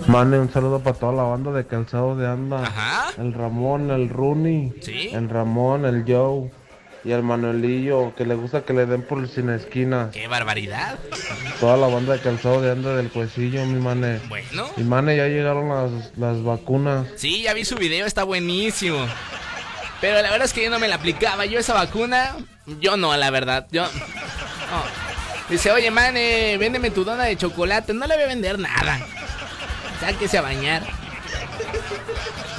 Mane, 0.07 0.39
un 0.39 0.51
saludo 0.51 0.79
para 0.79 0.97
toda 0.97 1.13
la 1.13 1.23
banda 1.23 1.51
de 1.51 1.65
Calzado 1.65 2.15
de 2.15 2.27
Anda. 2.27 2.63
Ajá. 2.63 3.11
El 3.17 3.33
Ramón, 3.33 3.91
el 3.91 4.09
Rooney. 4.09 4.73
Sí. 4.81 5.09
El 5.13 5.29
Ramón, 5.29 5.85
el 5.85 6.03
Joe. 6.07 6.51
Y 7.05 7.11
el 7.11 7.21
Manuelillo, 7.21 8.15
que 8.15 8.25
le 8.25 8.33
gusta 8.33 8.63
que 8.63 8.73
le 8.73 8.87
den 8.87 9.03
por 9.03 9.27
sin 9.29 9.51
esquina. 9.51 10.09
¡Qué 10.11 10.27
barbaridad! 10.27 10.97
Toda 11.59 11.77
la 11.77 11.85
banda 11.85 12.13
de 12.13 12.19
calzado 12.19 12.61
de 12.61 12.71
anda 12.71 12.95
del 12.95 13.11
cuecillo, 13.11 13.63
mi 13.67 13.79
mane. 13.79 14.19
Bueno. 14.27 14.67
Mi 14.75 14.83
mane, 14.83 15.15
ya 15.15 15.27
llegaron 15.27 15.69
las, 15.69 16.17
las 16.17 16.43
vacunas. 16.43 17.05
Sí, 17.15 17.43
ya 17.43 17.53
vi 17.53 17.63
su 17.63 17.75
video, 17.75 18.07
está 18.07 18.23
buenísimo. 18.23 19.05
Pero 20.01 20.15
la 20.15 20.31
verdad 20.31 20.45
es 20.45 20.53
que 20.53 20.63
yo 20.63 20.71
no 20.71 20.79
me 20.79 20.87
la 20.87 20.95
aplicaba. 20.95 21.45
Yo 21.45 21.59
esa 21.59 21.75
vacuna, 21.75 22.37
yo 22.81 22.97
no, 22.97 23.15
la 23.15 23.29
verdad. 23.29 23.67
Yo. 23.71 23.87
Dice, 25.47 25.71
oye, 25.71 25.91
mane, 25.91 26.57
véndeme 26.57 26.89
tu 26.89 27.03
dona 27.03 27.25
de 27.25 27.37
chocolate. 27.37 27.93
No 27.93 28.07
le 28.07 28.15
voy 28.15 28.23
a 28.23 28.27
vender 28.27 28.57
nada. 28.57 28.99
Sáquese 29.99 30.39
a 30.39 30.41
bañar. 30.41 30.81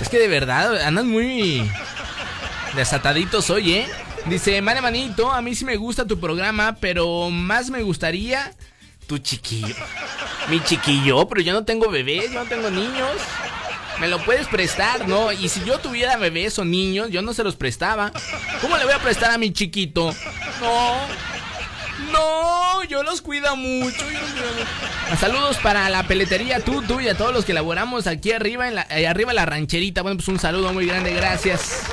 Es 0.00 0.08
que 0.08 0.20
de 0.20 0.28
verdad, 0.28 0.82
andan 0.82 1.08
muy 1.08 1.68
desataditos 2.76 3.50
hoy, 3.50 3.74
¿eh? 3.74 3.86
Dice, 4.28 4.60
Mane 4.60 4.80
Manito, 4.80 5.30
a 5.30 5.40
mí 5.40 5.54
sí 5.54 5.64
me 5.64 5.76
gusta 5.76 6.04
tu 6.04 6.18
programa, 6.18 6.76
pero 6.80 7.30
más 7.30 7.70
me 7.70 7.82
gustaría 7.82 8.52
tu 9.06 9.18
chiquillo. 9.18 9.74
Mi 10.48 10.60
chiquillo, 10.64 11.28
pero 11.28 11.42
yo 11.42 11.52
no 11.52 11.64
tengo 11.64 11.88
bebés, 11.90 12.32
yo 12.32 12.42
no 12.42 12.48
tengo 12.48 12.68
niños. 12.70 13.12
Me 14.00 14.08
lo 14.08 14.22
puedes 14.24 14.48
prestar, 14.48 15.06
¿no? 15.08 15.30
Y 15.32 15.48
si 15.48 15.64
yo 15.64 15.78
tuviera 15.78 16.16
bebés 16.16 16.58
o 16.58 16.64
niños, 16.64 17.10
yo 17.10 17.22
no 17.22 17.32
se 17.32 17.44
los 17.44 17.54
prestaba. 17.54 18.12
¿Cómo 18.60 18.76
le 18.76 18.84
voy 18.84 18.92
a 18.92 18.98
prestar 18.98 19.30
a 19.30 19.38
mi 19.38 19.52
chiquito? 19.52 20.12
No. 20.60 21.36
No, 22.12 22.84
yo 22.84 23.02
los 23.04 23.22
cuido 23.22 23.56
mucho. 23.56 24.04
Saludos 25.18 25.56
para 25.58 25.88
la 25.88 26.02
peletería 26.02 26.60
Tutu 26.60 27.00
y 27.00 27.08
a 27.08 27.16
todos 27.16 27.32
los 27.32 27.44
que 27.44 27.52
elaboramos 27.52 28.06
aquí 28.06 28.32
arriba 28.32 28.68
en 28.68 28.74
la, 28.74 28.86
eh, 28.90 29.06
arriba 29.06 29.32
la 29.32 29.46
rancherita. 29.46 30.02
Bueno, 30.02 30.16
pues 30.18 30.28
un 30.28 30.38
saludo 30.38 30.72
muy 30.72 30.86
grande, 30.86 31.14
gracias. 31.14 31.84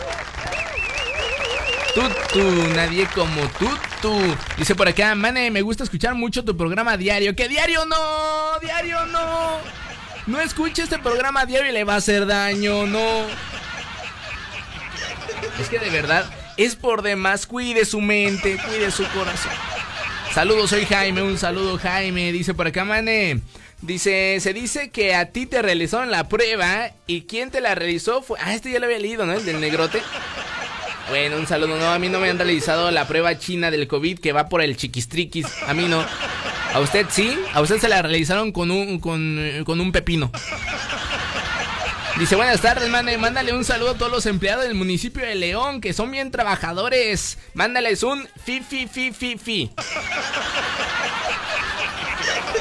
Tutu, 1.94 2.44
nadie 2.76 3.08
como 3.14 3.42
Tutu. 3.60 4.36
Dice 4.58 4.74
por 4.74 4.88
acá, 4.88 5.14
Mane, 5.14 5.52
me 5.52 5.62
gusta 5.62 5.84
escuchar 5.84 6.16
mucho 6.16 6.44
tu 6.44 6.58
programa 6.58 6.98
diario. 6.98 7.36
¿Qué 7.36 7.48
diario 7.48 7.86
no? 7.86 8.60
Diario 8.62 9.06
no. 9.08 9.60
No 10.26 10.42
escuche 10.42 10.82
este 10.82 10.98
programa 11.00 11.46
diario 11.46 11.70
y 11.70 11.74
le 11.74 11.84
va 11.84 11.94
a 11.94 11.98
hacer 11.98 12.26
daño, 12.26 12.88
no. 12.88 13.26
Es 15.60 15.70
que 15.70 15.78
de 15.78 15.90
verdad, 15.92 16.26
es 16.58 16.76
por 16.76 17.04
demás. 17.04 17.46
Cuide 17.46 17.86
su 17.86 18.02
mente, 18.02 18.58
cuide 18.58 18.90
su 18.90 19.08
corazón. 19.10 19.52
Saludos, 20.34 20.72
soy 20.72 20.86
Jaime. 20.86 21.22
Un 21.22 21.38
saludo, 21.38 21.78
Jaime. 21.78 22.32
Dice 22.32 22.56
por 22.56 22.68
acá, 22.68 22.86
Mane. 22.86 23.42
Dice, 23.82 24.40
se 24.40 24.54
dice 24.54 24.90
que 24.90 25.14
a 25.14 25.26
ti 25.32 25.46
te 25.46 25.62
realizaron 25.62 26.10
la 26.10 26.28
prueba 26.28 26.92
y 27.06 27.24
quien 27.24 27.52
te 27.52 27.62
la 27.62 27.76
realizó 27.76 28.24
fue... 28.24 28.40
Ah, 28.42 28.54
este 28.54 28.72
ya 28.72 28.80
lo 28.80 28.86
había 28.86 28.98
leído, 28.98 29.26
¿no? 29.26 29.34
El 29.34 29.46
del 29.46 29.60
negrote. 29.60 30.02
Bueno, 31.10 31.38
un 31.38 31.48
saludo. 31.48 31.78
No, 31.78 31.92
a 31.92 32.00
mí 32.00 32.10
no 32.10 32.20
me 32.20 32.30
han 32.30 32.38
realizado 32.38 32.90
la 32.92 33.06
prueba 33.08 33.38
china 33.38 33.70
del 33.72 33.88
COVID 33.88 34.20
que 34.20 34.32
va 34.32 34.50
por 34.50 34.62
el 34.62 34.78
chiquistriquis. 34.78 35.46
A 35.68 35.74
mí 35.74 35.86
no. 35.88 36.04
¿A 36.74 36.80
usted 36.80 37.06
sí? 37.10 37.38
A 37.54 37.62
usted 37.62 37.78
se 37.80 37.88
la 37.90 38.02
realizaron 38.02 38.52
con 38.52 38.72
un, 38.72 39.00
con, 39.00 39.64
con 39.66 39.80
un 39.80 39.92
pepino. 39.92 40.32
Dice, 42.18 42.36
buenas 42.36 42.62
tardes, 42.62 42.90
mane. 42.90 43.18
Mándale 43.18 43.54
un 43.54 43.66
saludo 43.66 43.92
a 43.92 43.98
todos 43.98 44.12
los 44.12 44.26
empleados 44.26 44.64
del 44.64 44.76
municipio 44.76 45.26
de 45.26 45.36
León, 45.36 45.82
que 45.82 45.94
son 45.94 46.10
bien 46.12 46.32
trabajadores. 46.32 47.38
Mándales 47.54 48.04
un 48.04 48.28
fi, 48.44 48.62
fi, 48.62 48.88
fi, 48.88 49.12
fi, 49.12 49.38
fi. 49.38 49.72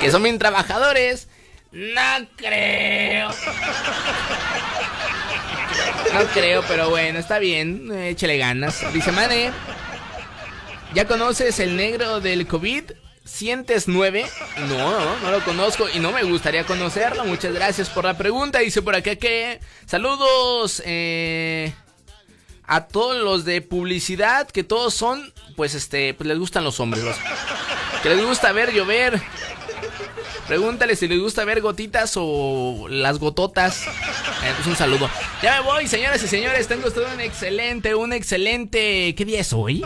Que 0.01 0.11
son 0.11 0.23
bien 0.23 0.39
trabajadores. 0.39 1.29
No 1.71 2.27
creo. 2.37 3.31
No 6.13 6.25
creo, 6.35 6.63
pero 6.69 6.91
bueno, 6.91 7.19
está 7.19 7.39
bien. 7.39 7.91
Échale 7.93 8.39
ganas. 8.39 8.93
Dice, 8.93 9.13
mane. 9.13 9.51
¿Ya 10.95 11.07
conoces 11.07 11.59
el 11.59 11.77
negro 11.77 12.21
del 12.21 12.47
COVID? 12.47 12.85
¿Sientes 13.25 13.89
9? 13.89 14.27
No, 14.69 15.17
no 15.21 15.31
lo 15.31 15.45
conozco 15.45 15.89
y 15.89 16.01
no 16.01 16.13
me 16.13 16.23
gustaría 16.25 16.65
conocerlo. 16.65 17.25
Muchas 17.25 17.55
gracias 17.55 17.89
por 17.89 18.05
la 18.05 18.19
pregunta. 18.19 18.59
Dice 18.59 18.83
por 18.83 18.95
acá 18.95 19.17
que. 19.17 19.61
Saludos 19.87 20.83
eh, 20.85 21.73
a 22.67 22.89
todos 22.89 23.23
los 23.23 23.45
de 23.45 23.63
publicidad, 23.63 24.51
que 24.51 24.65
todos 24.65 24.93
son, 24.93 25.33
pues 25.57 25.75
este, 25.75 26.15
pues 26.15 26.27
les 26.27 26.39
gustan 26.39 26.65
los 26.65 26.81
hombres. 26.81 27.05
que 28.03 28.09
les 28.09 28.25
gusta 28.25 28.53
ver 28.53 28.73
llover. 28.73 29.23
Pregúntale 30.53 30.97
si 30.97 31.09
les 31.09 31.19
gusta 31.19 31.47
ver 31.47 31.63
gotitas 31.63 32.13
o 32.17 32.87
las 32.91 33.19
gototas. 33.19 33.87
Eh, 33.87 34.53
pues 34.55 34.67
un 34.67 34.77
saludo. 34.77 35.09
Ya 35.43 35.57
me 35.57 35.67
voy, 35.67 35.89
señoras 35.89 36.23
y 36.23 36.29
señores. 36.29 36.69
Tengo 36.69 36.89
usted 36.89 37.01
un 37.11 37.23
excelente, 37.23 37.95
un 37.95 38.13
excelente. 38.13 39.15
¿Qué 39.15 39.25
día 39.25 39.41
es 39.41 39.55
hoy? 39.55 39.83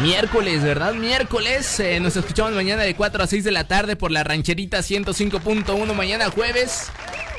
Miércoles, 0.00 0.62
¿verdad? 0.62 0.94
Miércoles. 0.94 1.80
Eh, 1.80 2.00
nos 2.00 2.16
escuchamos 2.16 2.52
mañana 2.52 2.82
de 2.82 2.96
4 2.96 3.24
a 3.24 3.26
6 3.26 3.44
de 3.44 3.50
la 3.50 3.68
tarde 3.68 3.94
por 3.94 4.10
la 4.10 4.24
rancherita 4.24 4.78
105.1. 4.78 5.92
Mañana 5.92 6.30
jueves. 6.30 6.90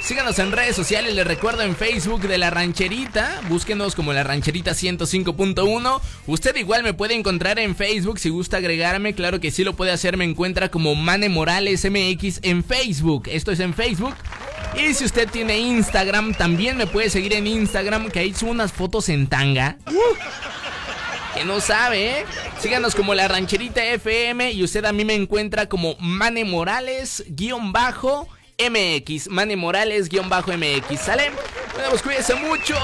Síganos 0.05 0.37
en 0.37 0.51
redes 0.51 0.75
sociales, 0.75 1.15
les 1.15 1.25
recuerdo 1.25 1.63
en 1.63 1.75
Facebook 1.75 2.27
de 2.27 2.37
La 2.37 2.51
Rancherita, 2.51 3.41
búsquenos 3.49 3.95
como 3.95 4.13
La 4.13 4.23
Rancherita 4.23 4.73
105.1. 4.73 6.01
Usted 6.27 6.55
igual 6.57 6.83
me 6.83 6.93
puede 6.93 7.15
encontrar 7.15 7.57
en 7.57 7.75
Facebook 7.75 8.19
si 8.19 8.29
gusta 8.29 8.57
agregarme, 8.57 9.15
claro 9.15 9.39
que 9.39 9.49
sí 9.49 9.63
lo 9.63 9.75
puede 9.75 9.91
hacer, 9.91 10.15
me 10.15 10.23
encuentra 10.23 10.69
como 10.69 10.93
Mane 10.93 11.27
Morales 11.29 11.89
MX 11.89 12.41
en 12.43 12.63
Facebook. 12.63 13.29
Esto 13.31 13.51
es 13.51 13.59
en 13.59 13.73
Facebook. 13.73 14.13
Y 14.77 14.93
si 14.93 15.05
usted 15.05 15.27
tiene 15.27 15.57
Instagram, 15.57 16.35
también 16.35 16.77
me 16.77 16.85
puede 16.85 17.09
seguir 17.09 17.33
en 17.33 17.47
Instagram, 17.47 18.11
que 18.11 18.19
ahí 18.19 18.31
subo 18.35 18.51
unas 18.51 18.73
fotos 18.73 19.09
en 19.09 19.25
tanga. 19.25 19.79
que 21.33 21.45
no 21.45 21.59
sabe, 21.59 22.19
¿eh? 22.19 22.25
Síganos 22.59 22.93
como 22.93 23.15
la 23.15 23.27
rancherita 23.27 23.83
FM 23.83 24.51
y 24.51 24.63
usted 24.63 24.85
a 24.85 24.91
mí 24.91 25.03
me 25.03 25.15
encuentra 25.15 25.67
como 25.67 25.95
Mane 25.99 26.45
Morales, 26.45 27.25
guion 27.27 27.73
bajo, 27.73 28.27
MX, 28.57 29.29
Mane 29.29 29.55
Morales, 29.55 30.09
guion 30.09 30.29
bajo 30.29 30.51
MX, 30.51 30.99
¿sale? 30.99 31.31
Bueno, 31.73 31.89
pues 31.89 32.01
cuídense 32.01 32.35
mucho. 32.35 32.75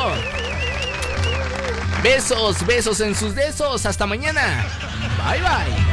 Besos, 2.03 2.65
besos 2.65 2.99
en 2.99 3.15
sus 3.15 3.33
besos. 3.35 3.85
Hasta 3.85 4.05
mañana. 4.05 4.65
Bye 5.23 5.41
bye. 5.41 5.91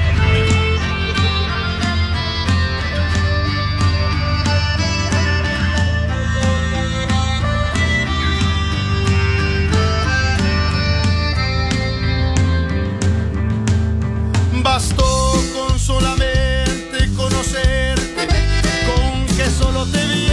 Bastó 14.62 15.42
con 15.54 15.78
solamente 15.78 16.47
solo 19.58 19.84
te 19.86 20.04
viera 20.06 20.27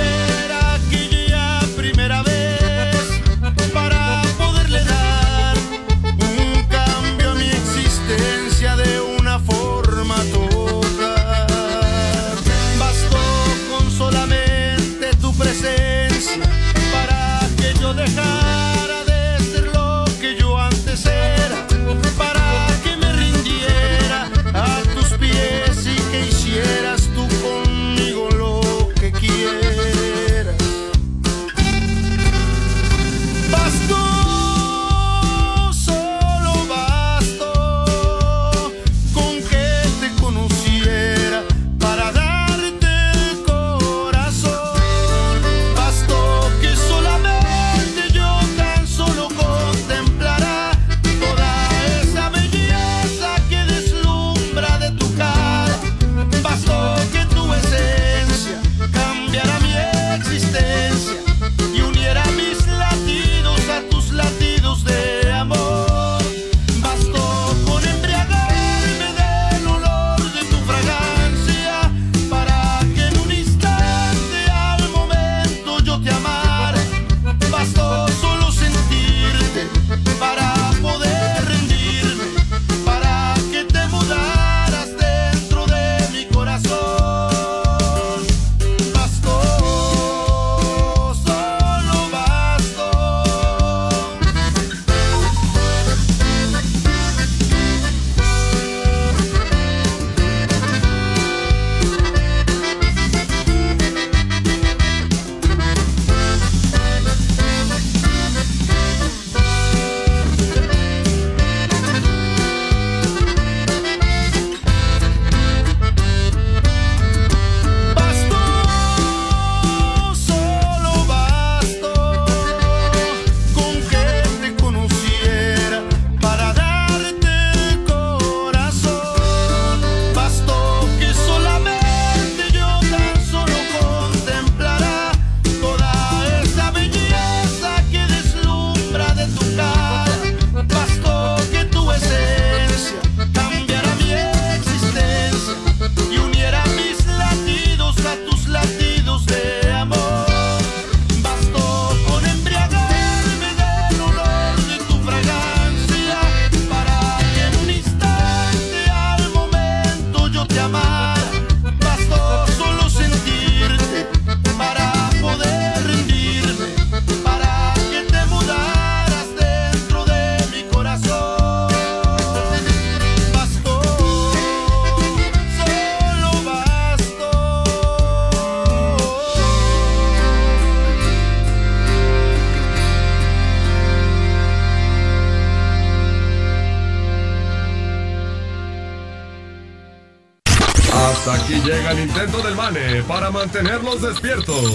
mantenerlos 193.46 194.01
despiertos. 194.01 194.72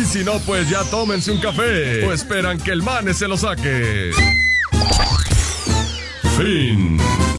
Y 0.00 0.04
si 0.04 0.22
no, 0.22 0.38
pues 0.40 0.68
ya 0.70 0.84
tómense 0.84 1.32
un 1.32 1.40
café 1.40 2.04
o 2.06 2.12
esperan 2.12 2.56
que 2.58 2.70
el 2.70 2.82
mane 2.82 3.12
se 3.12 3.26
lo 3.26 3.36
saque. 3.36 4.12
Fin. 6.36 7.00